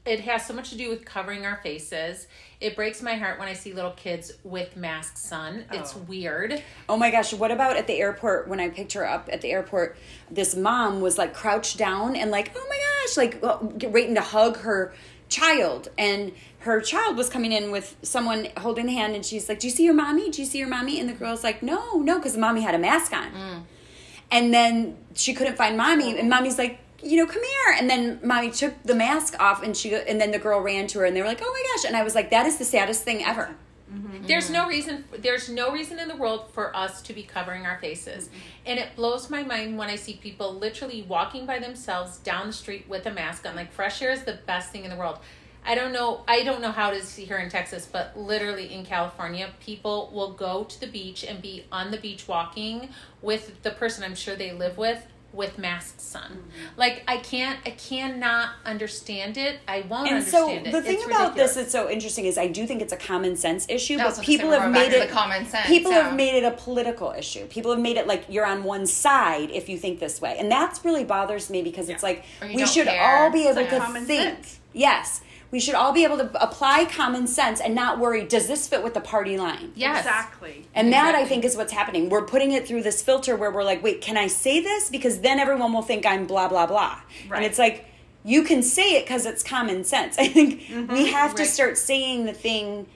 [0.04, 2.26] it has so much to do with covering our faces
[2.60, 5.32] it breaks my heart when i see little kids with masks
[5.72, 5.98] it's Oh.
[6.08, 9.40] weird Oh my gosh, what about at the airport when I picked her up at
[9.40, 9.96] the airport?
[10.30, 14.58] This mom was like crouched down and like, oh my gosh, like waiting to hug
[14.58, 14.92] her
[15.28, 15.88] child.
[15.96, 19.68] And her child was coming in with someone holding the hand and she's like, Do
[19.68, 20.30] you see your mommy?
[20.30, 21.00] Do you see your mommy?
[21.00, 23.32] And the girl's like, No, no, because the mommy had a mask on.
[23.32, 23.62] Mm.
[24.30, 26.18] And then she couldn't find mommy, oh.
[26.18, 27.76] and mommy's like, you know, come here.
[27.78, 30.86] And then mommy took the mask off, and she, go- and then the girl ran
[30.88, 31.84] to her, and they were like, oh my gosh.
[31.86, 33.54] And I was like, that is the saddest thing ever.
[33.92, 34.26] Mm-hmm.
[34.26, 35.04] There's no reason.
[35.18, 38.38] There's no reason in the world for us to be covering our faces, mm-hmm.
[38.66, 42.52] and it blows my mind when I see people literally walking by themselves down the
[42.52, 43.54] street with a mask on.
[43.54, 45.18] Like fresh air is the best thing in the world.
[45.64, 46.24] I don't know.
[46.26, 50.32] I don't know how it is here in Texas, but literally in California, people will
[50.32, 52.88] go to the beach and be on the beach walking
[53.20, 56.22] with the person I'm sure they live with with masks on.
[56.22, 56.38] Mm-hmm.
[56.76, 57.58] Like I can't.
[57.64, 59.60] I cannot understand it.
[59.66, 60.16] I won't understand it.
[60.16, 60.72] And so understand it.
[60.72, 61.54] the thing It's about ridiculous.
[61.54, 64.20] this that's so interesting is I do think it's a common sense issue, I but
[64.22, 66.02] people have made it common sense, People yeah.
[66.04, 67.46] have made it a political issue.
[67.46, 70.50] People have made it like you're on one side if you think this way, and
[70.50, 73.02] that's really bothers me because it's like we should care.
[73.24, 74.36] all be able like to common think.
[74.44, 74.58] sense.
[74.74, 78.24] Yes, we should all be able to apply common sense and not worry.
[78.24, 79.70] Does this fit with the party line?
[79.76, 79.98] yes.
[79.98, 80.66] Exactly.
[80.74, 82.08] And that I think is what's happening.
[82.08, 84.88] We're putting it through this filter where we're like, wait, can I say this?
[84.88, 86.98] Because then everyone will think I'm blah, blah, blah.
[87.30, 87.84] And it's like,
[88.24, 90.16] you can say it because it's common sense.
[90.18, 90.94] I think we mm-hmm.
[91.12, 92.86] have to start saying the thing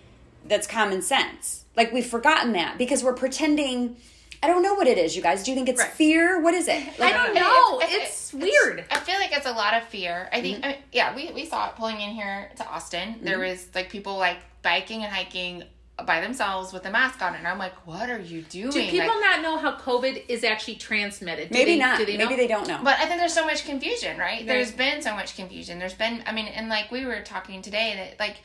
[0.47, 1.67] that's common sense.
[1.77, 3.97] Like we've forgotten that because we're pretending.
[4.43, 5.43] I don't know what it is, you guys.
[5.43, 5.91] Do you think it's Right.
[5.93, 6.41] fear?
[6.41, 7.01] What is it?
[7.01, 7.81] I don't know.
[7.81, 8.85] it- It's weird.
[8.91, 10.29] I feel like it's a lot of fear.
[10.33, 10.43] I Mm-hmm.
[10.43, 13.19] think, I mean, yeah, we, we saw it pulling in here to Austin.
[13.23, 15.65] There was like people like biking and hiking
[16.05, 18.71] by themselves with a mask on, and I'm like, what are you doing?
[18.71, 21.49] Do people Like- not know how COVID is actually transmitted?
[21.49, 21.99] Do maybe they- not.
[21.99, 22.37] Do they maybe know?
[22.37, 22.81] they don't know.
[22.85, 24.47] But I think there's so much confusion, right?
[24.47, 25.79] There's been so much confusion.
[25.79, 28.37] There's been, I mean, and like we were talking today that like,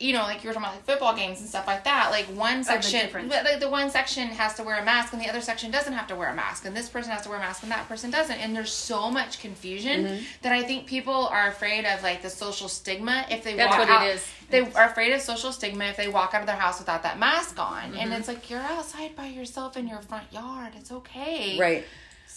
[0.00, 2.10] you know, like you were talking about like football games and stuff like that.
[2.12, 5.28] Like one section, but like the one section has to wear a mask and the
[5.28, 7.40] other section doesn't have to wear a mask, and this person has to wear a
[7.40, 8.36] mask and that person doesn't.
[8.38, 10.22] And there's so much confusion Mm-hmm.
[10.42, 13.80] that I think people are afraid of like the social stigma if they That's walk
[13.80, 14.06] what out.
[14.06, 14.24] is.
[14.50, 17.18] They are afraid of social stigma if they walk out of their house without that
[17.18, 17.96] mask on, Mm-hmm.
[17.98, 20.72] and it's like you're outside by yourself in your front yard.
[20.76, 21.84] It's okay, right.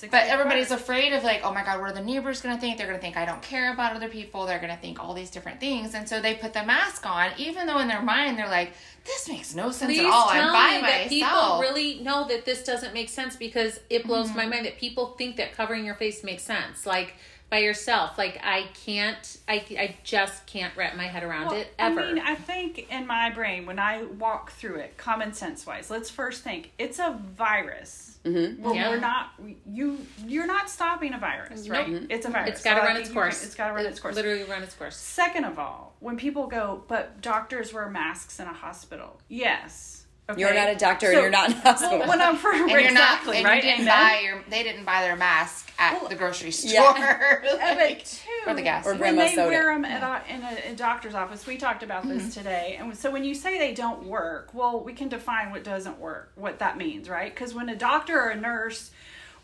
[0.02, 0.82] Six but everybody's apart.
[0.82, 2.78] afraid of like, oh my god, what are the neighbors gonna think?
[2.78, 4.46] They're gonna think I don't care about other people.
[4.48, 7.68] They're gonna think all these different things, and so they put the mask on, even
[7.68, 8.72] though in their mind they're like,
[9.06, 10.30] this makes no sense Please at all.
[10.30, 11.62] tell I'm by me that people myself.
[11.62, 14.38] really know that this doesn't make sense because it blows Mm-hmm.
[14.38, 16.86] my mind that people think that covering your face makes sense.
[16.86, 17.14] Like
[17.52, 18.18] by yourself.
[18.18, 19.38] Like I can't.
[19.48, 22.00] I I just can't wrap my head around Well, it ever.
[22.00, 25.90] I mean, I think in my brain when I walk through it, common sense wise,
[25.92, 28.11] let's first think it's a virus.
[28.24, 28.62] Mm-hmm.
[28.62, 28.90] Well, Yeah.
[28.90, 29.32] we're not
[29.66, 29.98] you.
[30.28, 31.90] You're not stopping a virus, right?
[31.90, 32.04] Nope.
[32.10, 32.50] It's a virus.
[32.52, 33.44] it's got to So run its you can- course.
[33.44, 34.16] It's got to run its course.
[34.16, 34.96] Literally run its course.
[34.96, 39.20] Second of all, when people go, but doctors wear masks in a hospital.
[39.28, 40.01] Yes.
[40.30, 40.40] Okay.
[40.40, 42.00] You're not a doctor So- and you're not in hospital.
[42.00, 43.56] Well, when I'm for and you're not, exactly and right.
[43.56, 44.10] you didn't Amen.
[44.10, 46.72] buy your, they didn't buy their mask at Well, the grocery store.
[46.74, 47.76] yeah.
[47.78, 49.50] Like, two, or the gas Or when they soda.
[49.50, 52.32] wear them at a, in a, a doctor's office, we talked about this mm-hmm.
[52.32, 52.78] today.
[52.80, 56.32] And so when you say they don't work, well, we can define what doesn't work,
[56.36, 57.34] what that means, right?
[57.34, 58.92] Because when a doctor or a nurse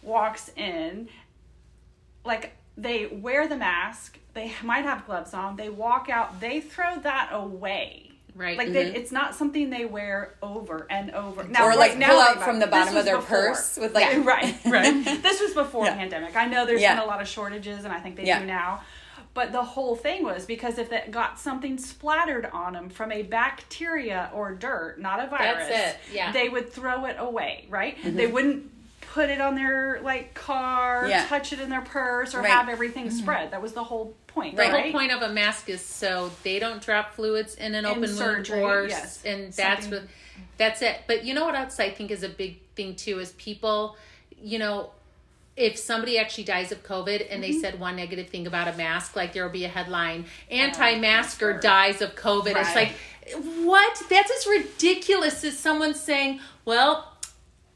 [0.04, 1.10] walks in,
[2.24, 7.00] like they wear the mask, they might have gloves on, they walk out, they throw
[7.00, 8.07] that away.
[8.38, 8.56] Right.
[8.56, 8.96] Like they, mm-hmm.
[8.96, 11.44] it's not something they wear over and over.
[11.46, 13.48] Now, or like now pull they out from the bottom of their before.
[13.54, 15.04] purse with like Yeah, right, right.
[15.24, 15.96] this was before Yeah.
[15.96, 16.36] pandemic.
[16.36, 16.94] I know there's Yeah.
[16.96, 18.40] been a lot of shortages, and I think they Yeah.
[18.40, 18.82] do now.
[19.34, 23.24] But the whole thing was because if it got something splattered on them from a
[23.24, 26.32] bacteria or dirt, not a virus, it, yeah.
[26.32, 27.98] they would throw it away, right?
[27.98, 28.18] Mm-hmm.
[28.18, 28.72] They wouldn't
[29.18, 31.10] put it on their like car, Mm-hmm.
[31.10, 31.26] Yeah.
[31.28, 32.48] touch it in their purse, or Right.
[32.50, 32.58] Mm-hmm.
[32.60, 33.52] have everything spread.
[33.52, 34.84] That was the whole point, The right?
[34.84, 38.08] whole point of a mask is so they don't drop fluids in an In open
[38.08, 39.24] surgery, wound or yes.
[39.26, 40.10] and that's Something- what
[40.58, 40.98] that's it.
[41.08, 43.98] But you know what else I think is a big thing too is people,
[44.40, 44.92] you know,
[45.56, 49.16] if somebody actually dies of COVID and they said one negative thing about a mask,
[49.16, 52.56] like there will be a headline, anti-masker dies of COVID.
[52.56, 52.94] It's like
[53.64, 54.02] what?
[54.10, 57.12] That's as ridiculous as someone saying, Well,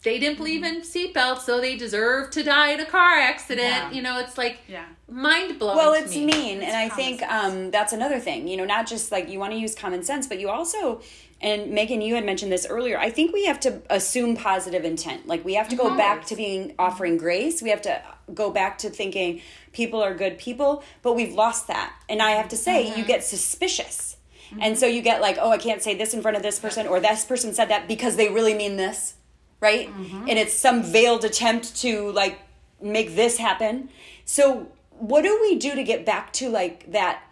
[0.04, 3.68] they didn't believe in seatbelts, so they deserve to die in a car accident.
[3.68, 3.92] Yeah.
[3.92, 4.86] You know, it's like Yeah.
[5.08, 5.78] mind blowing.
[5.78, 6.26] well to it's me.
[6.26, 7.32] mean and i think sense.
[7.32, 10.26] um, that's another thing you know not just like you want to use common sense
[10.26, 11.02] but you also
[11.42, 15.28] and megan you had mentioned this earlier i think we have to assume positive intent
[15.28, 18.02] like we have to go back to being offering grace we have to
[18.34, 19.42] go back to thinking
[19.74, 23.22] people are good people but we've lost that and i have to say you get
[23.24, 24.16] suspicious
[24.62, 26.88] and so you get like oh i can't say this in front of this person
[26.88, 29.16] or this person said that because they really mean this
[29.62, 30.28] right mm-hmm.
[30.28, 32.40] and it's some veiled attempt to like
[32.82, 33.90] make this happen
[34.26, 37.24] so what do we do to get back to like that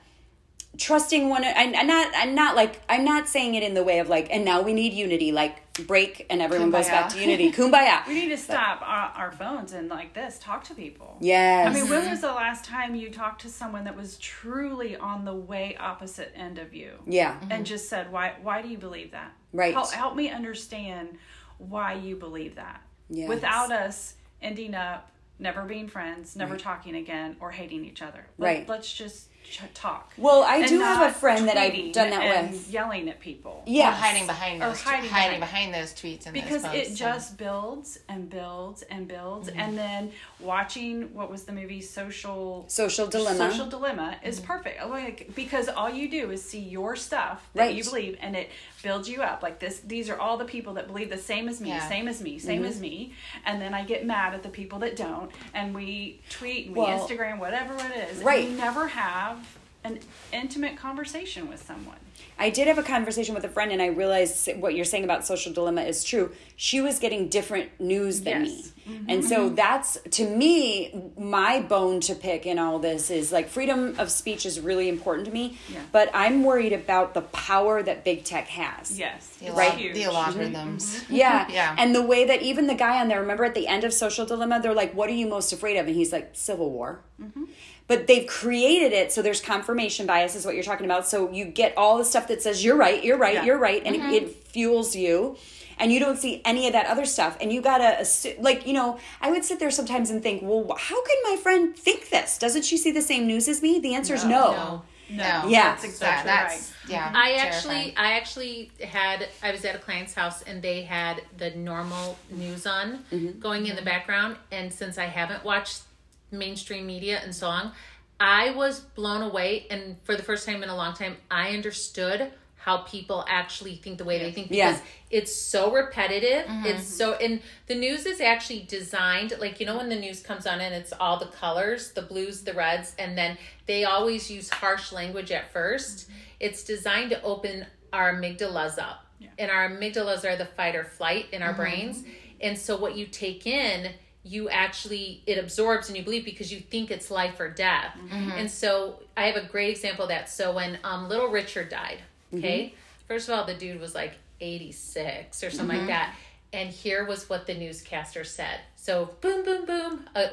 [0.78, 4.00] trusting one and I'm not I'm not like I'm not saying it in the way
[4.00, 7.52] of like and now we need unity like break and everyone goes back to unity
[7.58, 11.18] kumbaya We need to stop our, our phones and like this, talk to people.
[11.20, 14.96] yes I mean, when was the last time you talked to someone that was truly
[14.96, 16.94] on the way opposite end of you?
[17.06, 19.34] yeah And just said, why why do you believe that?
[19.52, 19.74] Right.
[19.74, 21.18] Help, help me understand
[21.60, 22.82] why you believe that.
[23.10, 23.30] Yes.
[23.30, 28.26] Without us ending up never being friends, never talking again, or hating each other.
[28.38, 28.70] Let, Right.
[28.70, 30.12] Let's just ch- talk.
[30.18, 32.70] Well, I And do have a friend that I've done that and with.
[32.70, 33.64] Yelling at people.
[33.66, 34.00] Yeah, yes.
[34.00, 37.00] hiding behind Or those hiding hiding, behind- behind those tweets and because those it posts
[37.00, 39.60] just builds and builds and builds Mm-hmm.
[39.60, 45.30] and then watching what was the movie social social dilemma social dilemma is perfect like
[45.36, 47.76] because all you do is see your stuff that Right.
[47.76, 48.50] you believe and it
[48.82, 51.60] builds you up like this these are all the people that believe the same as
[51.60, 51.88] me Yeah.
[51.90, 52.70] same as me same Mm-hmm.
[52.70, 53.14] as me
[53.46, 56.82] and then i get mad at the people that don't and we tweet and we
[56.82, 58.46] Well, instagram whatever it is right.
[58.46, 59.38] and we never have
[59.84, 60.00] an
[60.34, 61.98] intimate conversation with someone
[62.38, 65.26] I did have a conversation with a friend, and I realized what you're saying about
[65.26, 66.32] social dilemma is true.
[66.56, 68.72] She was getting different news than Yes.
[68.88, 69.00] me.
[69.10, 73.94] And so that's, to me, my bone to pick in all this is like freedom
[74.00, 75.58] of speech is really important to me.
[75.72, 75.80] Yeah.
[75.92, 78.98] But I'm worried about the power that big tech has.
[78.98, 79.94] yes the, it's algor- huge.
[79.96, 80.82] the algorithms.
[81.02, 81.16] Mm-hmm.
[81.16, 81.48] Yeah.
[81.52, 81.76] Yeah.
[81.78, 84.26] And the way that even the guy on there, remember at the end of Social
[84.26, 85.88] Dilemma, they're like, what are you most afraid of?
[85.88, 87.02] And he's like, Civil War.
[87.22, 87.44] Mm-hmm.
[87.90, 91.06] But they've created it so there's confirmation bias, is what you're talking about.
[91.08, 93.44] So you get all the stuff that says, you're right, you're right, Yeah.
[93.46, 93.82] you're right.
[93.86, 95.36] And it, it fuels you.
[95.80, 97.38] And you don't see any of that other stuff.
[97.42, 100.76] And you gotta, assu- like, you know, I would sit there sometimes and think, well,
[100.78, 102.38] how can my friend think this?
[102.38, 103.80] Doesn't she see the same news as me?
[103.80, 104.52] The answer is no.
[104.52, 104.82] No.
[105.10, 105.70] no Yeah.
[105.70, 107.48] that's exactly yeah, right that's, Yeah, I terrifying.
[107.48, 109.28] actually, I actually had.
[109.42, 113.40] I was at a client's house and they had the normal news on Mm-hmm.
[113.40, 114.36] going in the background.
[114.52, 115.84] And since I haven't watched
[116.32, 117.72] mainstream media and so long,
[118.20, 119.68] I was blown away.
[119.70, 123.98] And for the first time in a long time, I understood how people actually think
[123.98, 124.72] the way they think Yeah.
[124.72, 126.46] because it's so repetitive.
[126.46, 126.66] Mm-hmm.
[126.66, 130.46] It's so and the news is actually designed like you know when the news comes
[130.46, 134.50] on and it's all the colors, the blues, the reds, and then they always use
[134.50, 136.14] harsh language at 1st mm-hmm.
[136.40, 139.06] It's designed to open our amygdalas up.
[139.38, 141.62] And our amygdalas are the fight or flight in our mm-hmm.
[141.62, 142.04] brains.
[142.40, 143.92] And so what you take in
[144.24, 147.96] you actually it absorbs and you believe because you think it's life or death.
[148.12, 150.30] And so i have a great example of that.
[150.30, 152.00] So when um, little richard died
[152.34, 152.74] okay?
[153.08, 156.16] First of all the dude was like 86 or something like that.
[156.52, 158.60] And here was what the newscaster said.
[158.76, 160.10] So boom boom boom.
[160.16, 160.28] Uh,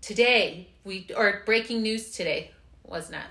[0.00, 2.52] today we or breaking news today
[2.84, 3.26] was not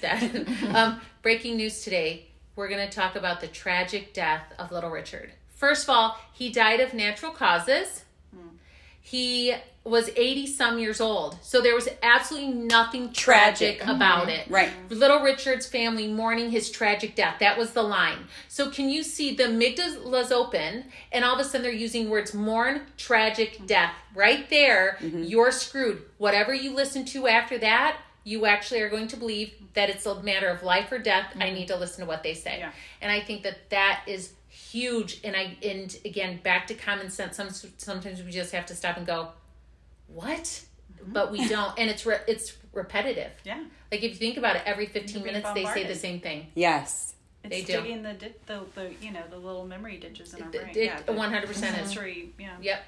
[0.00, 0.46] that.
[0.74, 5.32] Um, breaking news today we're going to talk about the tragic death of little richard.
[5.54, 8.04] First of all he died of natural causes
[9.02, 11.36] he was 80 some years old.
[11.42, 13.80] So there was absolutely nothing tragic, Tragic.
[13.80, 13.90] Mm-hmm.
[13.90, 14.48] about it.
[14.48, 14.70] Right.
[14.90, 17.36] Little Richard's family mourning his tragic death.
[17.40, 18.18] That was the line.
[18.48, 22.32] So can you see the amygdala's open and all of a sudden they're using words
[22.32, 23.92] mourn, tragic, death.
[24.14, 25.24] Right there, mm-hmm.
[25.24, 26.02] you're screwed.
[26.18, 30.22] Whatever you listen to after that, you actually are going to believe that it's a
[30.22, 31.32] matter of life or death.
[31.34, 31.54] I mm-hmm.
[31.54, 32.58] need to listen to what they say.
[32.58, 32.70] Yeah.
[33.00, 34.34] And I think that that is
[34.72, 38.74] huge and i and again back to common sense some sometimes we just have to
[38.74, 39.28] stop and go
[40.06, 41.12] what mm-hmm.
[41.12, 44.62] but we don't and it's re- it's repetitive yeah like if you think about it
[44.64, 47.14] every 15 You're being minutes they say the same thing Yes.
[47.44, 47.82] It's They do.
[47.82, 48.14] digging the,
[48.46, 50.68] the the you know the little memory ditches in our brain.
[50.70, 51.56] it yeah, 100% is.
[51.56, 52.32] sensory.
[52.38, 52.56] Yeah.
[52.60, 52.84] yep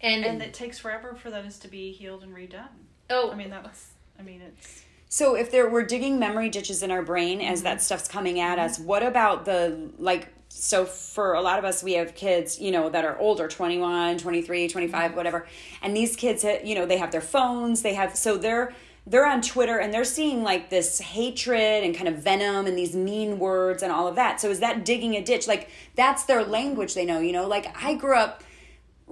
[0.00, 2.68] and, And it takes forever for those to be healed and redone.
[3.10, 3.92] oh I mean that's.
[4.18, 4.82] I mean it's.
[5.08, 7.64] So if there we're digging memory ditches in our brain as mm-hmm.
[7.64, 8.64] that stuff's coming at mm-hmm.
[8.64, 12.70] us, what about the like so for a lot of us we have kids, you
[12.70, 15.16] know, that are older, 21, 23, 25, mm-hmm.
[15.16, 15.46] whatever.
[15.82, 18.72] And these kids, you know, they have their phones, they have so they're
[19.06, 22.96] they're on Twitter and they're seeing like this hatred and kind of venom and these
[22.96, 24.40] mean words and all of that.
[24.40, 25.46] So is that digging a ditch?
[25.46, 27.46] Like that's their language they know, you know?
[27.46, 28.42] Like I grew up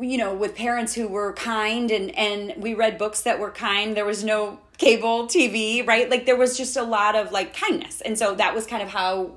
[0.00, 3.94] you know with parents who were kind and and we read books that were kind
[3.94, 8.00] there was no cable tv right like there was just a lot of like kindness
[8.00, 9.30] and so that was kind of how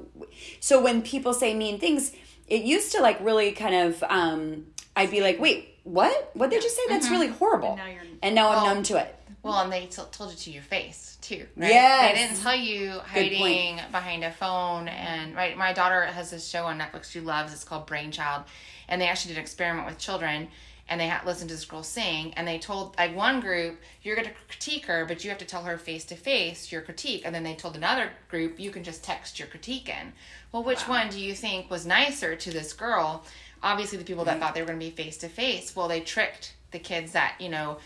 [0.60, 2.12] so when people say mean things
[2.48, 6.32] it used to like really kind of um I'd be like, wait, what?
[6.36, 6.84] What did they just say?
[6.88, 7.70] That's really horrible.
[7.72, 9.14] And now you're- And now I'm numb to it.
[9.44, 11.70] Well, and they t- told it to your face too, right?
[11.70, 12.14] Yes.
[12.16, 14.88] They didn't tell you hiding behind a phone.
[14.88, 17.54] And right, my daughter has this show on Netflix she loves.
[17.54, 18.44] It's called Brainchild,
[18.88, 20.48] and they actually did an experiment with children.
[20.88, 24.16] And they had listened to this girl sing, and they told like one group, "You're
[24.16, 27.24] going to critique her, but you have to tell her face to face your critique."
[27.26, 30.14] And then they told another group, "You can just text your critique in."
[30.52, 33.24] Well, which one do you think was nicer to this girl?
[33.64, 34.42] Obviously, the people that mm-hmm.
[34.42, 35.76] thought they were going to be face to face.
[35.76, 37.78] Well, they tricked the kids that you know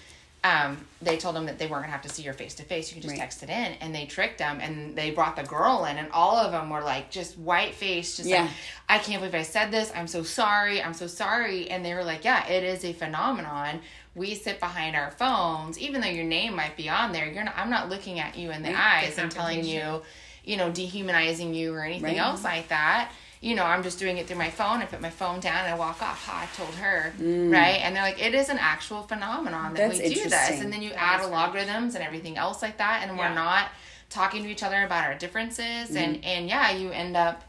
[0.44, 2.90] um, they told them that they weren't gonna have to see your face to face.
[2.90, 3.20] You can just Right.
[3.20, 4.60] text it in, and they tricked them.
[4.62, 8.18] And they brought the girl in, and all of them were like just white faced,
[8.18, 8.44] just Yeah.
[8.44, 8.52] like,
[8.88, 9.92] "I can't believe I said this.
[9.94, 10.82] I'm so sorry.
[10.82, 13.82] I'm so sorry." And they were like, "Yeah, it is a phenomenon.
[14.16, 17.26] We sit behind our phones, even though your name might be on there.
[17.28, 17.58] You're not.
[17.58, 20.04] I'm not looking at you in the eyes and telling you,
[20.46, 22.18] you know, dehumanizing you or anything Right.
[22.18, 24.82] else like that." You know, I'm just doing it through my phone.
[24.82, 26.26] I put my phone down and I walk off.
[26.26, 27.80] Ha, I told her, right?
[27.82, 29.98] And they're like, it is an actual phenomenon that Mm.
[29.98, 30.62] That's we do this.
[30.62, 33.30] And then you add logarithms and everything else like that, and Yeah.
[33.30, 33.70] we're not
[34.10, 35.64] talking to each other about our differences.
[35.90, 35.98] Mm-hmm.
[35.98, 37.44] And and yeah, you end up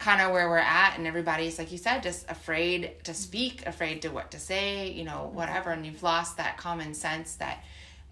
[0.00, 4.02] kind of where we're at, and everybody's like you said, just afraid to speak, afraid
[4.02, 5.70] to what to say, you know, whatever.
[5.70, 7.62] And you've lost that common sense that.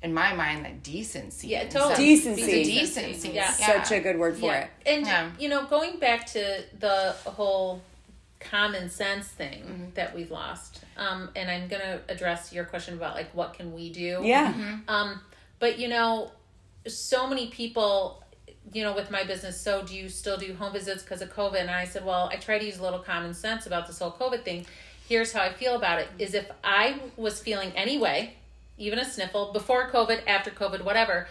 [0.04, 1.48] In my mind, that decency.
[1.48, 1.94] Yeah, and totally.
[1.94, 1.98] stuff.
[1.98, 2.42] Decency.
[2.44, 3.28] The decency.
[3.30, 3.50] Yeah.
[3.50, 4.64] Such a good word for yeah.
[4.64, 4.70] it.
[4.84, 5.30] And Yeah.
[5.38, 7.80] you know, going back to the whole
[8.38, 9.84] common sense thing Mm-hmm.
[9.94, 10.80] that we've lost.
[10.98, 14.20] Um, and I'm gonna address your question about like what can we do?
[14.22, 14.52] Yeah.
[14.88, 15.20] Um,
[15.58, 16.30] but you know,
[16.86, 18.22] so many people,
[18.74, 21.58] you know, with my business, so do you still do home visits because of COVID?
[21.58, 24.12] And I said, well, I try to use a little common sense about this whole
[24.12, 24.66] COVID thing.
[25.08, 28.34] Here's how I feel about it: is if I was feeling any way,
[28.78, 31.26] even a sniffle, before COVID, after COVID, whatever.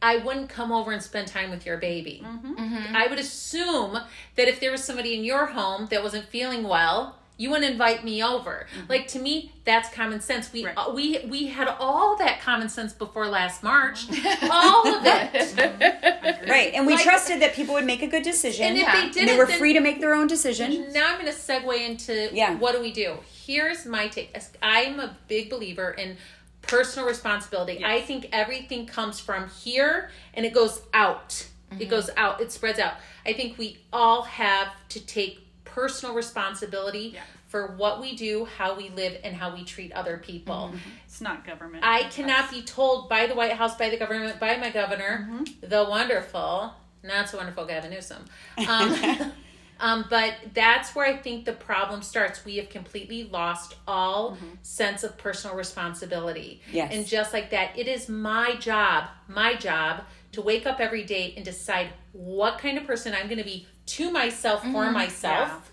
[0.00, 2.22] I wouldn't come over and spend time with your baby.
[2.24, 2.54] Mm-hmm.
[2.54, 2.96] Mm-hmm.
[2.96, 3.98] I would assume
[4.36, 8.04] that if there was somebody in your home that wasn't feeling well, you wouldn't invite
[8.04, 8.66] me over.
[8.76, 8.90] Mm-hmm.
[8.90, 10.52] Like to me, that's common sense.
[10.52, 10.74] We Right.
[10.76, 14.06] uh, we we had all that common sense before last March,
[14.50, 15.98] all of it.
[16.48, 16.72] Right.
[16.74, 18.66] And we Like- trusted that people would make a good decision.
[18.66, 19.00] And if Yeah.
[19.02, 20.92] they didn't, they were then- free to make their own decision.
[20.92, 22.54] now I'm going to segue into Yeah.
[22.54, 23.18] what do we do?
[23.46, 24.36] Here's my take.
[24.62, 26.16] I'm a big believer in
[26.68, 27.84] personal responsibility.
[27.84, 31.48] I think everything comes from here and it goes out.
[31.70, 31.90] It mm-hmm.
[31.90, 32.40] goes out.
[32.40, 32.94] It spreads out.
[33.26, 38.90] I think we all have to take personal responsibility for what we do, how we
[38.90, 40.68] live, and how we treat other people.
[40.68, 40.90] Mm-hmm.
[41.06, 41.82] It's not government.
[41.84, 45.66] I cannot be told by the White House, by the government, by my governor, mm-hmm.
[45.66, 48.24] the wonderful, not so wonderful Gavin Newsom.
[48.68, 49.32] Um,
[49.80, 52.44] um, but that's where I think the problem starts.
[52.44, 54.46] We have completely lost all mm-hmm.
[54.62, 56.60] sense of personal responsibility.
[56.72, 56.92] Yes.
[56.92, 61.32] And just like that, it is my job, my job to wake up every day
[61.36, 64.92] and decide what kind of person I'm going to be to myself, for mm-hmm.
[64.92, 65.72] myself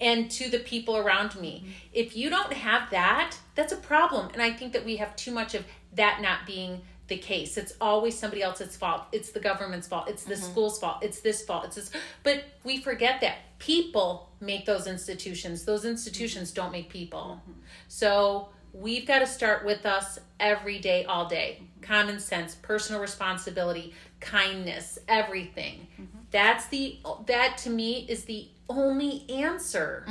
[0.00, 1.60] and to the people around me.
[1.60, 1.70] Mm-hmm.
[1.92, 4.30] If you don't have that, that's a problem.
[4.32, 7.56] And I think that we have too much of that not being the case.
[7.56, 9.02] It's always somebody else's fault.
[9.12, 10.08] It's the government's fault.
[10.08, 10.44] It's the mm-hmm.
[10.44, 10.98] school's fault.
[11.02, 11.66] It's this fault.
[11.66, 11.90] It's this.
[12.22, 15.64] But we forget that people make those institutions.
[15.64, 15.90] Those mm-hmm.
[15.90, 17.40] institutions don't make people.
[17.42, 17.60] Mm-hmm.
[17.88, 21.62] So we've got to start with us every day, all day.
[21.82, 25.86] Common sense, personal responsibility, kindness, everything.
[26.30, 30.04] That's the that to me is the only answer.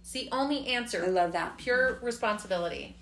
[0.00, 1.04] It's the only answer.
[1.04, 1.58] I love that.
[1.58, 2.96] Pure responsibility.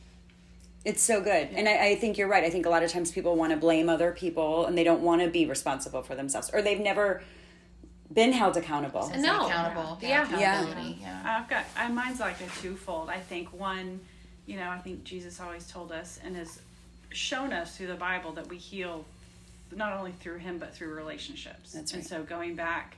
[0.85, 1.49] It's so good.
[1.53, 2.43] And I, I think you're right.
[2.43, 5.03] I think a lot of times people want to blame other people and they don't
[5.03, 7.23] want to be responsible for themselves or they've never
[8.13, 9.09] been held accountable.
[9.13, 9.47] It's No.
[9.47, 9.99] accountable.
[10.01, 10.27] Yeah.
[10.39, 10.61] Yeah.
[10.63, 11.23] accountability, yeah.
[11.43, 13.11] I've got I, mine's like a twofold.
[13.11, 14.01] I think one,
[14.47, 16.61] you know, I think Jesus always told us and has
[17.11, 19.05] shown us through the Bible that we heal
[19.77, 21.73] not only through Him but through relationships.
[21.73, 22.01] That's right.
[22.01, 22.97] And so going back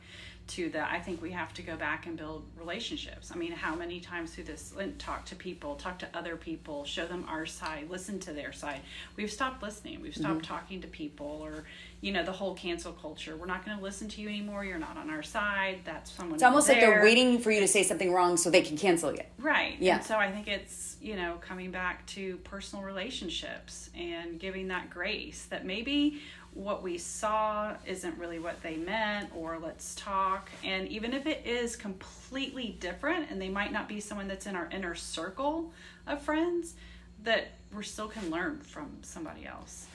[0.49, 3.31] to the, I think we have to go back and build relationships.
[3.33, 7.07] I mean, how many times through this, talk to people, talk to other people, show
[7.07, 8.81] them our side, listen to their side.
[9.17, 10.01] We've stopped listening.
[10.01, 10.55] We've stopped Mm-hmm.
[10.55, 11.65] talking to people, or
[12.01, 13.37] you know, the whole cancel culture.
[13.37, 14.65] We're not going to listen to you anymore.
[14.65, 15.81] You're not on our side.
[15.85, 16.35] That's someone.
[16.35, 19.13] It's almost like they're waiting for you to say something wrong so they can cancel
[19.13, 19.21] you.
[19.39, 19.77] Right.
[19.79, 19.97] Yeah.
[19.97, 24.91] And so I think it's, you know, coming back to personal relationships and giving that
[24.91, 26.21] grace that maybe
[26.55, 30.51] what we saw isn't really what they meant or let's talk.
[30.63, 34.55] And even if it is completely different and they might not be someone that's in
[34.55, 35.73] our inner circle
[36.07, 36.75] of friends
[37.25, 39.87] that we still can learn from somebody else.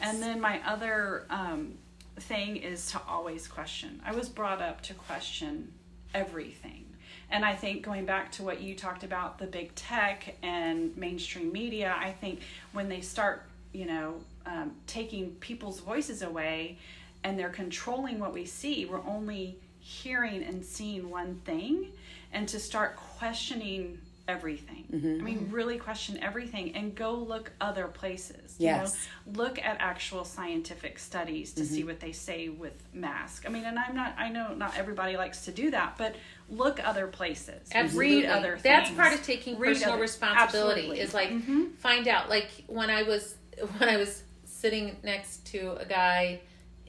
[0.00, 1.74] And then my other um,
[2.16, 4.00] thing is to always question.
[4.04, 5.72] I was brought up to question
[6.14, 6.84] everything.
[7.30, 11.50] And I think going back to what you talked about, the big tech and mainstream
[11.50, 12.40] media, I think
[12.72, 16.78] when they start, you know, um, taking people's voices away
[17.22, 21.92] and they're controlling what we see, we're only hearing and seeing one thing.
[22.32, 24.86] And to start questioning everything.
[24.90, 28.56] I mean, really question everything and go look other places.
[28.58, 29.06] you Yes.
[29.26, 29.44] know?
[29.44, 33.44] Look at actual scientific studies to see what they say with mask.
[33.46, 36.16] I mean, and I'm not I know not everybody likes to do that, but
[36.48, 37.68] look other places.
[37.74, 38.16] Absolutely.
[38.22, 38.62] Read other things.
[38.62, 41.00] That's part of taking Read personal other- responsibility Absolutely.
[41.00, 41.76] is like Mhm.
[41.76, 43.34] find out like when I was
[43.78, 44.22] when I was
[44.64, 46.40] sitting next to a guy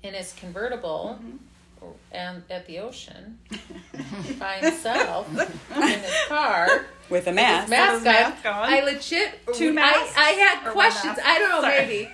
[0.01, 1.91] in his convertible Mm-hmm.
[2.13, 3.37] and at the ocean
[4.39, 5.27] by himself
[5.75, 7.69] in his car With a mask.
[7.69, 8.69] mask, With his mask on, on.
[8.73, 11.17] I legit Two masks I or had questions.
[11.23, 11.85] I don't know, Sorry.
[11.85, 12.09] maybe.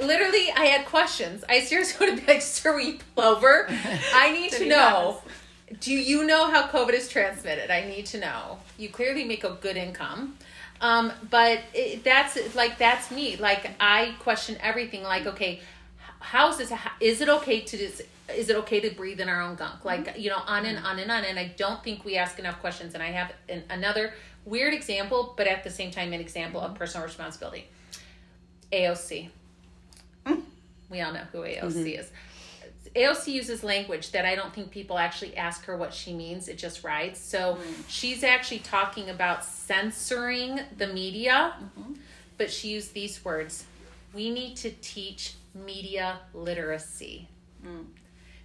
[0.00, 1.42] Literally, I had questions.
[1.48, 3.66] I seriously would be like, "Sir, will you pull over?
[4.14, 5.20] I need to he know.
[5.80, 7.68] Do you know how COVID is transmitted?
[7.70, 8.58] I need to know.
[8.78, 10.38] You clearly make a good income."
[10.80, 13.36] Um, but it, that's like that's me.
[13.36, 15.02] Like I question everything.
[15.02, 15.60] Like, okay, h-
[16.20, 16.72] how's this?
[17.00, 18.02] Is it okay to just?
[18.34, 19.84] Is it okay to breathe in our own gunk?
[19.84, 20.20] Like mm-hmm.
[20.20, 21.24] you know, on and on and on.
[21.24, 22.94] And I don't think we ask enough questions.
[22.94, 24.14] And I have an, another
[24.44, 26.78] weird example, but at the same time, an example of mm-hmm.
[26.78, 27.68] personal responsibility.
[28.72, 29.28] AOC.
[30.24, 30.42] Mm.
[30.88, 31.86] We all know who AOC mm-hmm.
[31.86, 32.10] is.
[32.94, 36.48] AOC uses language that I don't think people actually ask her what she means.
[36.48, 37.20] It just rides.
[37.20, 37.82] So mm-hmm.
[37.88, 41.94] she's actually talking about censoring the media, mm-hmm.
[42.36, 43.64] but she used these words
[44.12, 47.28] We need to teach media literacy.
[47.64, 47.86] Mm.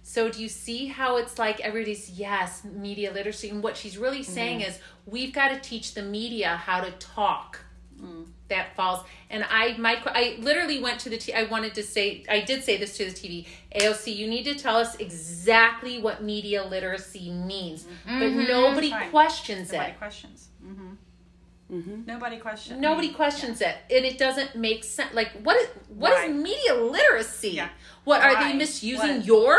[0.02, 4.22] So do you see how it's like everybody's yes, media literacy and what she's really
[4.22, 4.70] saying mm-hmm.
[4.70, 7.58] is we've got to teach the media how to talk.
[8.00, 8.26] Mm.
[8.48, 12.24] That falls and I my I literally went to the t- I wanted to say
[12.28, 16.22] I did say this to the TV AOC you need to tell us exactly what
[16.22, 18.44] media literacy means but mm-hmm.
[18.44, 19.10] nobody Fine.
[19.10, 20.48] questions Nobody it questions.
[20.64, 21.76] Mm-hmm.
[21.76, 22.00] mm-hmm.
[22.06, 22.80] Nobody questions.
[22.80, 26.36] nobody questions it and it doesn't make sense like what is what is Why?
[26.36, 27.68] media literacy Yeah.
[28.04, 29.26] what are they misusing What?
[29.26, 29.58] your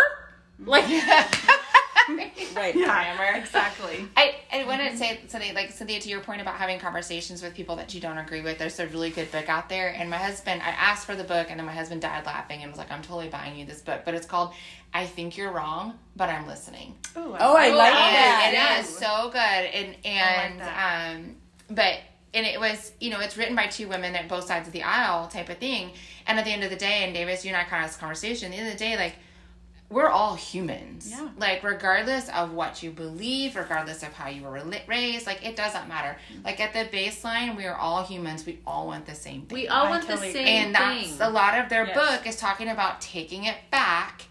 [0.65, 1.55] like mm-hmm.
[2.55, 2.75] Right.
[2.75, 4.07] Yeah, exactly.
[4.15, 7.53] I, I want to say something like Cynthia to your point about having conversations with
[7.53, 8.57] people that you don't agree with.
[8.57, 10.61] There's a really good book out there, and my husband.
[10.61, 13.01] I asked for the book, and then my husband died laughing and was like, "I'm
[13.01, 14.53] totally buying you this book," but it's called
[14.93, 18.41] "I Think You're Wrong, but I'm Listening." Oh, I like Oh, that.
[18.45, 18.77] and yeah.
[18.77, 21.11] it is so good and and that.
[21.15, 21.35] um
[21.69, 21.99] but
[22.33, 24.83] and it was you know it's written by two women at both sides of the
[24.83, 25.91] aisle type of thing
[26.27, 27.89] and at the end of the day and davis you and i kind of had
[27.89, 29.15] this conversation at the end of the day like
[29.89, 31.29] we're all humans Yeah.
[31.37, 35.87] like regardless of what you believe regardless of how you were raised like it doesn't
[35.87, 36.43] matter mm-hmm.
[36.43, 39.67] like at the baseline we are all humans we all want the same thing we
[39.67, 40.45] all I want totally the agree.
[40.45, 41.95] same and that's thing a lot of their Yes.
[41.95, 44.23] book is talking about taking it back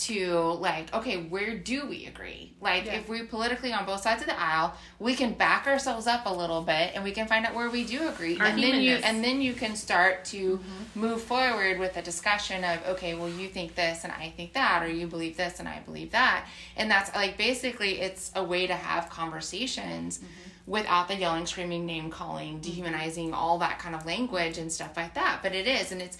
[0.00, 2.94] to like okay where do we agree like Yeah.
[2.94, 6.32] if we're politically on both sides of the aisle we can back ourselves up a
[6.32, 8.94] little bit and we can find out where we do agree Our and then you
[8.96, 11.00] and then you can start to Mm-hmm.
[11.00, 14.82] move forward with a discussion of okay well you think this and i think that
[14.82, 16.46] or you believe this and i believe that
[16.76, 20.70] and that's like basically it's a way to have conversations Mm-hmm.
[20.70, 25.14] without the yelling screaming name calling dehumanizing all that kind of language and stuff like
[25.14, 26.18] that but it is and it's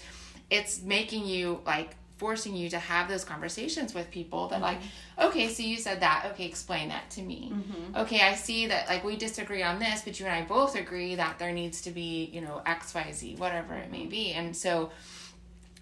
[0.49, 5.25] it's making you like forcing you to have those conversations with people that like mm-hmm.
[5.25, 7.97] okay so you said that okay explain that to me mm-hmm.
[7.97, 11.15] okay i see that like we disagree on this but you and i both agree
[11.15, 14.91] that there needs to be you know xyz whatever it may be and so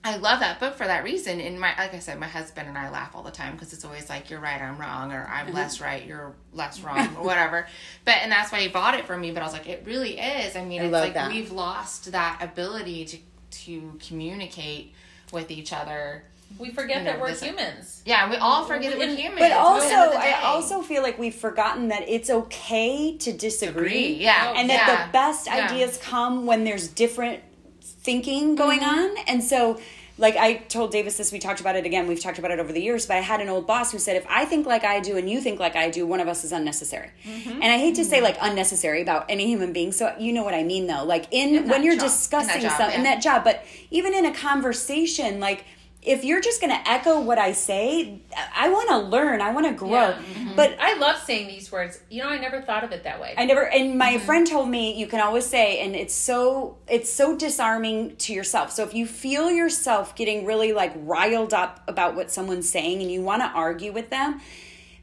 [0.01, 1.41] I love that book for that reason.
[1.41, 3.83] And my, like I said, my husband and I laugh all the time because it's
[3.83, 5.83] always like, you're right, I'm wrong, or I'm less mm-hmm.
[5.83, 7.67] right, you're less wrong, or whatever.
[8.05, 9.31] But, and that's why he bought it for me.
[9.31, 10.55] But I was like, it really is.
[10.55, 11.29] I mean, I it's like that.
[11.29, 13.17] we've lost that ability to,
[13.65, 14.93] to communicate
[15.31, 16.23] with each other.
[16.57, 19.39] We forget that we're humans Yeah, we all forget that we're And- human.
[19.39, 23.31] But also, end of the I also feel like we've forgotten that it's okay to
[23.31, 23.85] disagree.
[23.85, 24.13] agree.
[24.15, 24.53] Yeah.
[24.55, 25.65] And that yeah, the best yeah.
[25.65, 27.41] ideas come when there's different
[27.81, 28.55] thinking mm-hmm.
[28.55, 29.15] going on.
[29.27, 29.79] And so,
[30.17, 32.73] like I told Davis this, we talked about it again, we've talked about it over
[32.73, 34.99] the years, but I had an old boss who said, if I think like I
[34.99, 37.11] do and you think like I do, one of us is unnecessary.
[37.23, 37.51] Mm-hmm.
[37.51, 38.25] And I hate to say mm-hmm.
[38.25, 39.93] like unnecessary about any human being.
[39.93, 41.05] So you know what I mean though.
[41.05, 42.03] Like in, In when you're job.
[42.03, 45.63] Discussing something in that job, but even in a conversation, like
[46.01, 48.21] if you're just going to echo what I say,
[48.55, 49.89] I want to learn, I want to grow.
[49.89, 50.21] Yeah.
[50.55, 53.33] But I love saying these words you know I never thought of it that way
[53.37, 54.25] I never and my Mm-hmm.
[54.25, 58.71] friend told me you can always say and it's so it's so disarming to yourself.
[58.71, 63.11] So if you feel yourself getting really like riled up about what someone's saying and
[63.11, 64.41] you want to argue with them,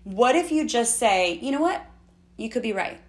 [0.05, 1.84] what if you just say, "You know what?
[2.36, 3.01] You could be right."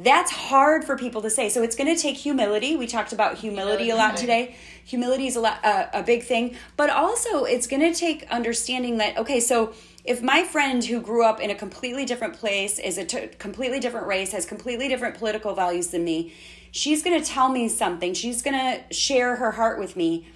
[0.00, 1.48] That's hard for people to say.
[1.48, 2.76] So it's going to take humility.
[2.76, 4.54] We talked about humility a lot today.
[4.84, 8.98] Humility is a lot uh, a big thing, but also it's going to take understanding
[8.98, 9.74] that okay, so
[10.04, 13.80] if my friend who grew up in a completely different place is a t- completely
[13.80, 16.32] different race, has completely different political values than me,
[16.70, 18.14] she's going to tell me something.
[18.14, 20.28] She's going to share her heart with me.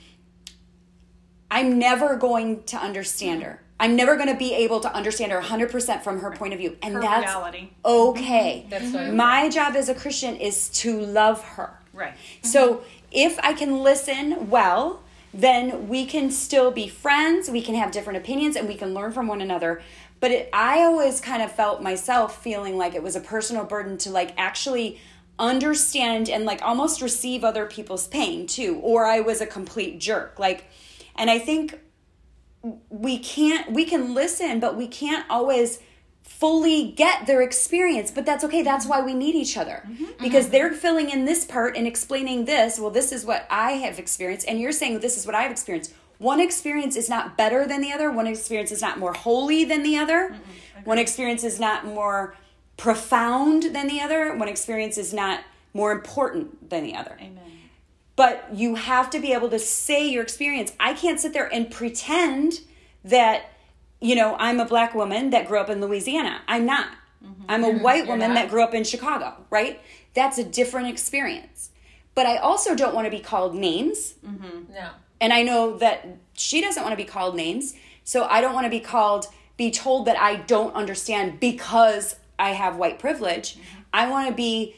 [1.52, 3.61] I'm never going to understand her.
[3.82, 6.76] I'm never going to be able to understand her 100% from her point of view.
[6.82, 7.70] And Her that's reality.
[7.84, 8.60] okay.
[8.60, 8.68] Mm-hmm.
[8.68, 8.94] That's mm-hmm.
[8.94, 11.76] what My job as a Christian is to love her.
[11.92, 12.14] Right.
[12.42, 12.84] So mm-hmm.
[13.10, 15.02] if I can listen well,
[15.34, 19.10] then we can still be friends, we can have different opinions, and we can learn
[19.10, 19.82] from one another.
[20.20, 23.98] But it, I always kind of felt myself feeling like it was a personal burden
[23.98, 25.00] to like actually
[25.40, 30.38] understand and like almost receive other people's pain too, or I was a complete jerk.
[30.38, 30.66] Like,
[31.16, 31.80] and I think
[32.90, 35.80] we can't we can listen but we can't always
[36.22, 38.62] fully get their experience but that's okay.
[38.62, 39.82] That's why we need each other.
[39.86, 40.04] Mm-hmm.
[40.04, 40.22] Mm-hmm.
[40.22, 43.98] Because they're filling in this part and explaining this well this is what i have
[43.98, 45.92] experienced and you're saying this is what i've experienced.
[46.18, 48.08] One experience is not better than the other.
[48.08, 50.30] One experience is not more holy than the other.
[50.30, 50.84] Mm-hmm.
[50.84, 52.36] One experience is not more
[52.76, 54.36] profound than the other.
[54.36, 55.40] One experience is not
[55.74, 57.16] more important than the other.
[57.20, 57.40] Amen.
[58.16, 60.72] But you have to be able to say your experience.
[60.78, 62.60] I can't sit there and pretend
[63.04, 63.50] that,
[64.00, 66.42] you know, I'm a black woman that grew up in Louisiana.
[66.46, 66.88] I'm not.
[67.24, 67.44] Mm-hmm.
[67.48, 67.82] I'm a mm-hmm.
[67.82, 68.34] white woman not.
[68.34, 69.80] that grew up in Chicago, right?
[70.14, 71.70] That's a different experience.
[72.14, 74.14] But I also don't want to be called names.
[74.24, 74.72] Mm-hmm.
[74.72, 74.90] no.
[75.20, 77.74] And I know that she doesn't want to be called names.
[78.04, 82.50] So I don't want to be called, be told that I don't understand because I
[82.50, 83.56] have white privilege.
[83.92, 84.74] I want to be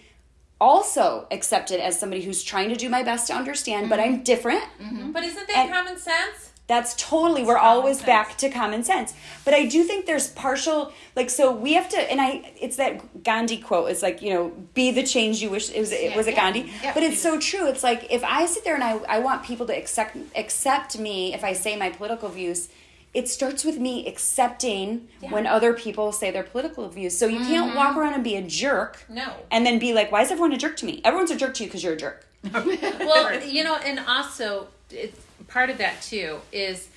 [0.61, 4.65] also accepted as somebody who's trying to do my best to understand, but I'm different.
[5.13, 6.51] But isn't that And- common sense?
[6.67, 9.13] That's totally, we're always back to common sense.
[9.45, 13.23] But I do think there's partial, like, so we have to, and I, it's that
[13.23, 13.91] Gandhi quote.
[13.91, 16.37] It's like, you know, be the change you wish, it was, it was it yeah,
[16.41, 16.73] Gandhi?
[16.83, 16.95] yeah.
[16.95, 17.67] But it's so true.
[17.69, 21.35] It's like, if I sit there and I, I want people to accept, accept me
[21.35, 22.71] if I say my political views,
[23.15, 27.17] it starts with me accepting when other people say their political views.
[27.17, 27.77] So you can't mm-hmm.
[27.77, 29.05] walk around and be a jerk.
[29.09, 29.33] No.
[29.51, 31.01] And then be like, why is everyone a jerk to me?
[31.05, 32.27] Everyone's a jerk to you because you're a jerk.
[32.53, 36.89] well you know and also it's part of that too is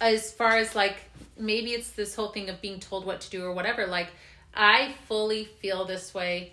[0.00, 0.96] as far as like
[1.38, 4.08] maybe it's this whole thing of being told what to do or whatever like
[4.54, 6.52] i fully feel this way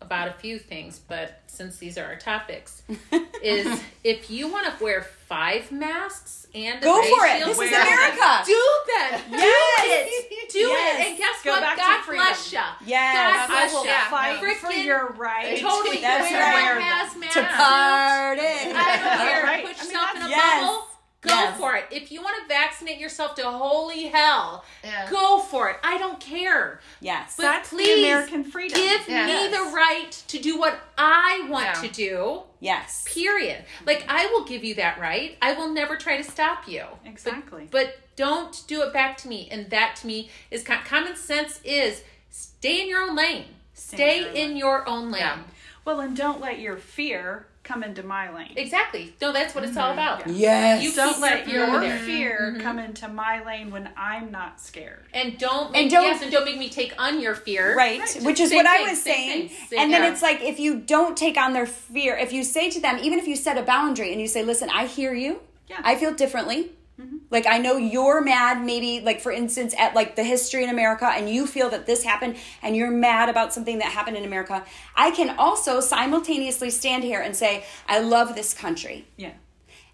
[0.00, 2.82] about a few things but since these are our topics
[3.42, 7.40] is if you want to wear five masks and a Go face for it.
[7.44, 7.82] This is wear them.
[7.82, 8.42] America.
[8.46, 11.00] do them do it do Yes.
[11.00, 12.24] it and guess Go what back to god freedom.
[12.26, 13.48] bless ya Yes.
[13.48, 15.58] god I will ya fight for Frickin' your right.
[15.60, 16.74] totally That's wear right.
[16.74, 18.72] one hazmat To party.
[18.72, 19.42] I don't care.
[19.44, 19.64] Right.
[19.66, 20.62] Put I mean, in a Yes.
[20.64, 20.87] bubble.
[21.28, 21.58] Go Yes.
[21.58, 21.86] for it.
[21.90, 25.08] If you want to vaccinate yourself to holy hell, Yeah.
[25.10, 25.76] go for it.
[25.84, 26.80] I don't care.
[27.00, 27.34] Yes.
[27.36, 28.80] But That's the please American freedom.
[28.80, 29.28] give Yes.
[29.50, 31.72] me the right to do what I want Yeah.
[31.82, 32.42] to do.
[32.60, 33.04] yes.
[33.06, 33.64] Period.
[33.86, 35.36] Like I will give you that right.
[35.40, 36.84] I will never try to stop you.
[37.04, 37.68] Exactly.
[37.70, 39.46] But, don't do it back to me.
[39.48, 41.60] And that to me is co- common sense.
[41.62, 43.44] Is stay in your own lane.
[43.74, 45.22] Stay in your in your own lane.
[45.22, 45.38] Yeah.
[45.84, 48.54] Well, and don't let your fear come into my lane.
[48.56, 49.14] Exactly.
[49.20, 50.22] No, that's what it's all mm-hmm.
[50.22, 50.26] about.
[50.26, 50.82] Yes.
[50.82, 52.60] You Don't let your fear over your there.
[52.62, 55.04] come into my lane when I'm not scared.
[55.12, 57.76] And don't make And don't- yes, and don't make me take on your fear.
[57.76, 59.48] Right, Just which is same what I was saying.
[59.48, 60.12] thing, same and then thing.
[60.12, 63.18] it's like if you don't take on their fear, if you say to them, even
[63.18, 65.40] if you set a boundary and you say, "Listen, I hear you.
[65.68, 65.80] Yeah.
[65.84, 66.72] I feel differently.
[67.00, 67.16] Mm-hmm.
[67.30, 71.06] Like I know you're mad, maybe like for instance at like the history in America,
[71.06, 74.64] and you feel that this happened, and you're mad about something that happened in America.
[74.96, 79.32] I can also simultaneously stand here and say, I love this country Yeah.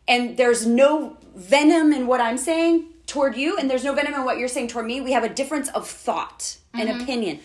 [0.09, 4.25] and there's no venom in what I'm saying toward you, and there's no venom in
[4.25, 5.01] what you're saying toward me.
[5.01, 7.03] We have a difference of thought and mm-hmm.
[7.03, 7.41] opinion.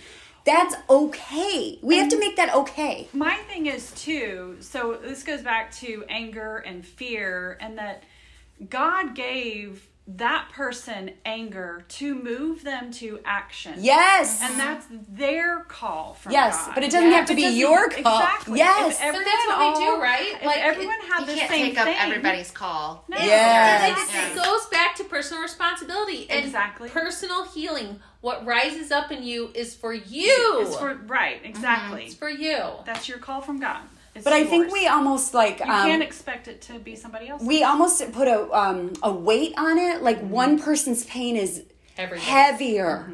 [0.45, 1.79] That's okay.
[1.81, 3.09] We have to make that okay.
[3.13, 8.03] My thing is too, so this goes back to anger and fear, and that
[8.69, 13.75] God gave that person anger to move them to action.
[13.77, 14.41] Yes.
[14.41, 16.73] And that's their call from Yes, God.
[16.73, 18.19] but it doesn't have to be your call.
[18.19, 18.57] Exactly.
[18.57, 18.95] Yes.
[18.99, 20.35] If But that's what we do, right?
[20.39, 23.05] If Like, everyone it- had You the can't same take up everybody's call.
[23.07, 23.17] No.
[23.17, 24.09] Yes.
[24.09, 26.89] It, it goes back to personal responsibility and Exactly.
[26.89, 27.99] personal healing.
[28.21, 30.57] What rises up in you is for you.
[30.65, 31.99] It's for right, exactly.
[32.01, 32.07] Mm-hmm.
[32.07, 32.63] It's for you.
[32.83, 33.81] That's your call from God.
[34.19, 37.29] It's but I think we almost like you um, can't expect it to be somebody
[37.29, 37.41] else.
[37.41, 40.03] we almost put a um, a weight on it.
[40.03, 41.63] Like one person's pain is
[41.97, 42.27] Everybody's.
[42.27, 43.09] heavier,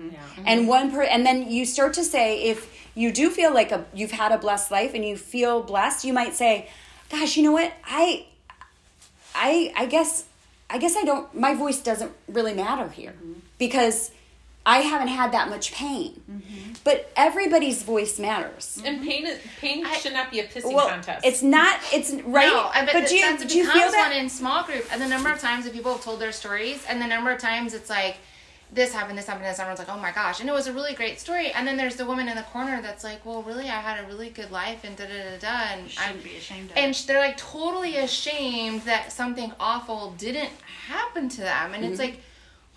[0.45, 3.85] and one per and then you start to say if you do feel like a
[3.93, 6.69] you've had a blessed life and you feel blessed, you might say,
[7.11, 7.71] "Gosh, you know what?
[7.85, 8.25] I,
[9.35, 10.25] I, I guess,
[10.69, 11.33] I guess I don't.
[11.35, 13.13] My voice doesn't really matter here
[13.59, 14.11] because."
[14.67, 16.21] I haven't had that much pain,
[16.83, 18.81] but everybody's voice matters.
[18.83, 21.23] And pain is, pain should not be a pissing Well, contest.
[21.25, 21.79] it's not.
[21.93, 22.47] It's right.
[22.47, 24.09] No, I bet but that- do you that's do you becomes feel that?
[24.09, 26.83] one in small group, and the number of times that people have told their stories,
[26.89, 28.17] and the number of times it's like,
[28.73, 29.59] this happened, this happened, this.
[29.59, 31.51] Everyone's like, oh my gosh, and it was a really great story.
[31.51, 34.07] And then there's the woman in the corner that's like, well, really, I had a
[34.07, 35.73] really good life, and da da da da.
[35.73, 36.77] And shouldn't I'm, be ashamed of.
[36.77, 40.49] and sh- they're like totally ashamed that something awful didn't
[40.87, 41.91] happen to them, and Mm-hmm.
[41.91, 42.19] it's like.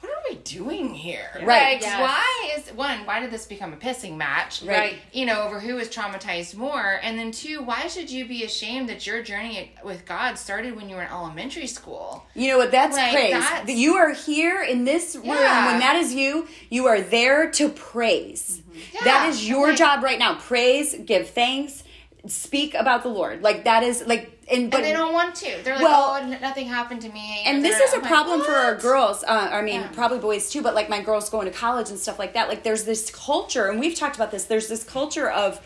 [0.01, 1.29] What are we doing here?
[1.43, 1.75] Right.
[1.75, 2.01] Like, Yes.
[2.01, 3.05] why is one?
[3.05, 4.63] Why did this become a pissing match?
[4.63, 4.97] Right.
[5.13, 8.89] You know, over who is traumatized more, and then two, why should you be ashamed
[8.91, 12.25] that your journey with God started when you were in elementary school?
[12.35, 12.71] You know what?
[12.71, 13.33] That's Like, praise.
[13.33, 15.27] that's- You are here in this room.
[15.27, 15.67] Yeah.
[15.73, 18.61] When that is you, you are there to praise.
[18.71, 18.79] Mm-hmm.
[18.95, 19.05] Yeah.
[19.05, 20.35] That is your Like- job right now.
[20.37, 21.83] Praise, give thanks,
[22.31, 23.43] speak about the Lord.
[23.43, 25.57] Like that is like and but And they don't want to.
[25.63, 27.43] They're like, Well- oh, nothing happened to me.
[27.45, 29.23] and this is a I'm like, problem for our girls.
[29.23, 29.89] Uh, I mean, Yeah.
[29.89, 32.49] probably boys too, but like my girls going to college and stuff like that.
[32.49, 34.45] Like, there's this culture, and we've talked about this.
[34.45, 35.61] There's this culture of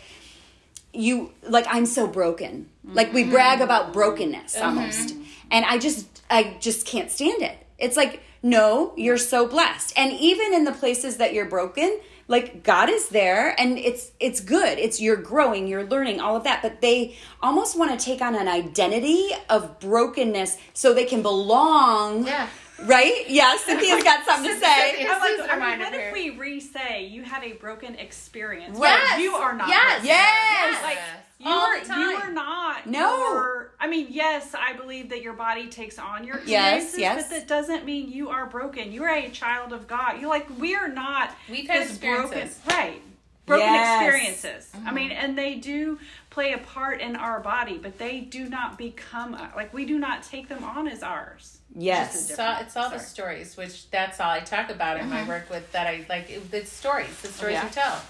[0.93, 2.69] you, like, I'm so broken.
[2.85, 5.15] Like, we brag about brokenness almost,
[5.49, 7.57] and I just, I just can't stand it.
[7.79, 11.99] It's like, no, you're so blessed, and even in the places that you're broken.
[12.33, 14.79] Like God is there and it's it's good.
[14.79, 18.33] It's you're growing, you're learning all of that, but they almost want to take on
[18.33, 22.47] an identity of brokenness so they can belong Yeah.
[22.85, 23.25] Right?
[23.27, 25.05] Yeah, Cynthia's got something to say.
[25.05, 27.93] I'm like, This is a I mean, what if we re-say you had a broken
[27.93, 28.79] experience?
[28.79, 29.09] Right.
[29.11, 29.69] Like, you are not.
[29.69, 29.99] Yes.
[29.99, 30.07] broken.
[30.07, 30.83] Yes.
[30.83, 30.97] Like
[31.43, 31.99] you All are, the time.
[31.99, 32.87] you are not.
[32.87, 33.17] No.
[33.17, 37.27] your- I mean, yes, I believe that your body takes on your Yes, experiences, yes.
[37.29, 38.91] but that doesn't mean you are broken.
[38.93, 40.19] You are a child of God.
[40.19, 41.35] You're like we are not.
[41.49, 42.61] We've had this broken, experiences.
[42.67, 43.01] right?
[43.45, 44.01] Broken Yes.
[44.01, 44.71] experiences.
[44.73, 44.95] I mm-hmm.
[44.95, 49.33] mean, and they do play a part in our body, but they do not become
[49.55, 51.57] like we do not take them on as ours.
[51.75, 52.13] Yes.
[52.13, 55.09] Just a It's all, it's all the stories, which that's all I talk about in
[55.09, 55.29] my mm-hmm.
[55.29, 56.29] work with that I like.
[56.29, 57.65] It, the stories, the stories Yeah.
[57.65, 58.01] you tell.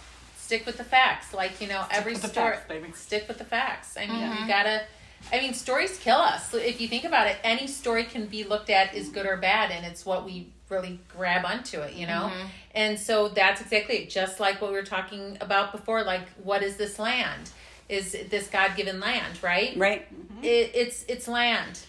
[0.53, 2.51] Stick with the facts, like you know every with the story.
[2.51, 2.91] facts, baby.
[2.93, 3.97] Stick with the facts.
[3.97, 4.47] I mean, you mm-hmm.
[4.47, 4.83] gotta.
[5.31, 6.53] I mean, stories kill us.
[6.53, 9.71] If you think about it, any story can be looked at as good or bad,
[9.71, 12.29] and it's what we really grab onto it, you know.
[12.31, 12.47] Mm-hmm.
[12.75, 14.11] And so that's exactly it.
[14.11, 16.03] Just like what we were talking about before.
[16.03, 17.49] Like, what is this land?
[17.89, 19.41] Is this God given land?
[19.41, 19.75] Right.
[19.75, 20.07] Right?
[20.43, 21.79] It, it's it's land.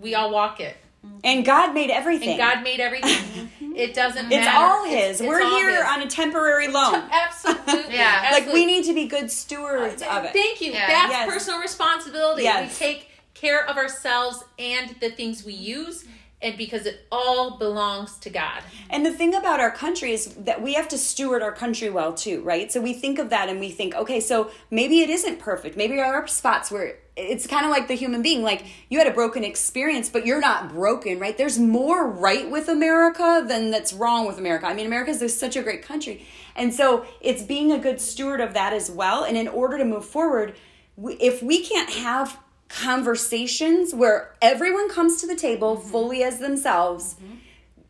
[0.00, 0.76] We all walk it.
[1.06, 1.18] Mm-hmm.
[1.24, 2.30] And God made everything.
[2.30, 3.48] And God made everything.
[3.58, 3.76] Mm-hmm.
[3.76, 4.36] it doesn't matter.
[4.36, 4.58] it's matter.
[4.58, 5.20] all It's- His.
[5.20, 5.84] it's We're all here His.
[5.92, 6.94] on a temporary loan.
[7.10, 7.94] Absolutely.
[7.94, 8.20] Yeah.
[8.30, 8.52] Like, absolutely.
[8.54, 10.32] we need to be good stewards of it.
[10.32, 10.72] Thank you.
[10.72, 10.86] Yeah.
[10.86, 11.28] That's Yes.
[11.28, 12.42] personal responsibility.
[12.44, 12.78] Yes.
[12.80, 16.04] We take care of ourselves and the things we use,
[16.40, 18.62] and because it all belongs to God.
[18.90, 22.14] And the thing about our country is that we have to steward our country well
[22.14, 22.70] too, right?
[22.72, 25.76] So we think of that and we think, okay, so maybe it isn't perfect.
[25.76, 28.42] Maybe there are spots where it's kind of like the human being.
[28.42, 31.36] Like you had a broken experience, but you're not broken, right?
[31.36, 34.66] There's more right with America than that's wrong with America.
[34.66, 36.24] I mean, America is such a great country.
[36.54, 39.24] And so it's being a good steward of that as well.
[39.24, 40.54] And in order to move forward,
[40.96, 42.38] if we can't have
[42.68, 45.88] conversations where everyone comes to the table mm-hmm.
[45.88, 47.34] fully as themselves, mm-hmm.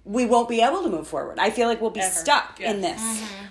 [0.09, 1.39] We won't be able to move forward.
[1.39, 2.11] I feel like we'll be Ever.
[2.15, 2.75] stuck Yes.
[2.75, 3.01] in this.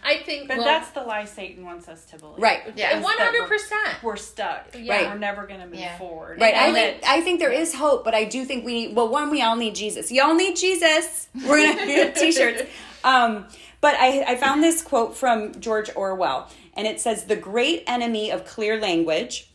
[0.04, 0.48] I think.
[0.48, 2.40] But well, that's the lie Satan wants us to believe.
[2.40, 2.62] Right.
[2.76, 3.00] Yeah.
[3.00, 4.02] one hundred percent.
[4.02, 4.76] We're stuck.
[4.76, 4.92] Yeah.
[4.96, 5.08] Right.
[5.08, 5.96] We're never going to move Yeah.
[6.00, 6.42] forward.
[6.42, 6.56] Right.
[6.56, 9.08] I think that- I think there is hope, but I do think we need well
[9.08, 10.12] one, we all need Jesus.
[10.12, 11.28] Y'all need Jesus.
[11.48, 12.64] We're gonna get t-shirts.
[13.04, 13.46] Um,
[13.80, 18.32] but I, I found this quote from George Orwell, and it says the great enemy
[18.32, 19.48] of clear language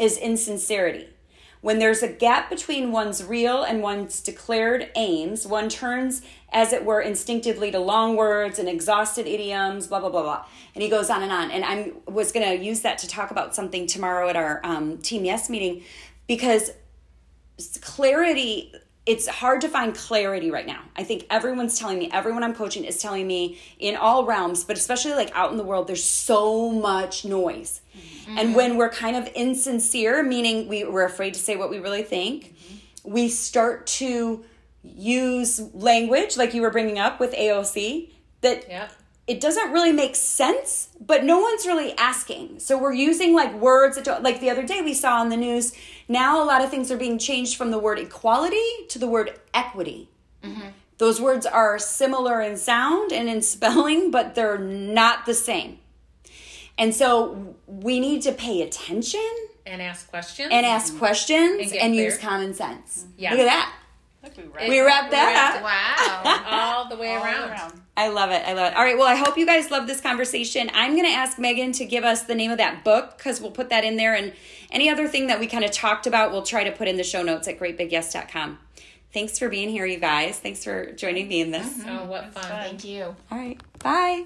[0.00, 1.06] is insincerity.
[1.60, 6.84] When there's a gap between one's real and one's declared aims, one turns, as it
[6.84, 10.44] were, instinctively to long words and exhausted idioms, blah, blah, blah, blah.
[10.74, 11.50] And he goes on and on.
[11.50, 14.98] And I was going to use that to talk about something tomorrow at our um,
[14.98, 15.82] Team Yes meeting
[16.28, 16.70] because
[17.80, 18.72] clarity
[19.08, 20.82] it's hard to find clarity right now.
[20.94, 24.76] I think everyone's telling me, everyone I'm coaching is telling me in all realms, but
[24.76, 27.80] especially like out in the world, there's so much noise.
[27.96, 28.38] Mm-hmm.
[28.38, 32.02] And when we're kind of insincere, meaning we, we're afraid to say what we really
[32.02, 33.10] think, mm-hmm.
[33.10, 34.44] we start to
[34.82, 38.10] use language like you were bringing up with AOC
[38.42, 38.92] that Yep.
[39.28, 42.58] It doesn't really make sense, but no one's really asking.
[42.60, 45.36] So we're using like words that don't, like the other day we saw on the
[45.36, 45.74] news.
[46.08, 49.38] Now a lot of things are being changed from the word equality to the word
[49.52, 50.08] equity.
[50.42, 50.68] Mm-hmm.
[50.96, 55.78] Those words are similar in sound and in spelling, but they're not the same.
[56.78, 59.28] And so we need to pay attention
[59.66, 60.48] And ask questions.
[60.50, 63.04] and ask questions And and, use common sense.
[63.18, 63.32] Yeah.
[63.32, 63.74] Look at that.
[64.22, 65.62] Look, we wrapped We it wrapped that up.
[66.24, 66.44] Wow.
[66.46, 67.50] all the way all around.
[67.50, 67.80] around.
[67.96, 68.42] I love it.
[68.46, 68.76] I love it.
[68.76, 68.96] All right.
[68.98, 70.70] Well, I hope you guys love this conversation.
[70.74, 73.50] I'm going to ask Megan to give us the name of that book because we'll
[73.50, 74.14] put that in there.
[74.14, 74.32] And
[74.70, 77.04] any other thing that we kind of talked about, we'll try to put in the
[77.04, 78.58] show notes at greatbigyes.com.
[79.12, 80.38] Thanks for being here, you guys.
[80.38, 81.78] Thanks for joining me in this.
[81.78, 81.88] Mm-hmm.
[81.88, 82.42] Oh, what fun.
[82.42, 82.50] fun.
[82.64, 83.16] Thank you.
[83.30, 83.60] All right.
[83.78, 84.24] Bye.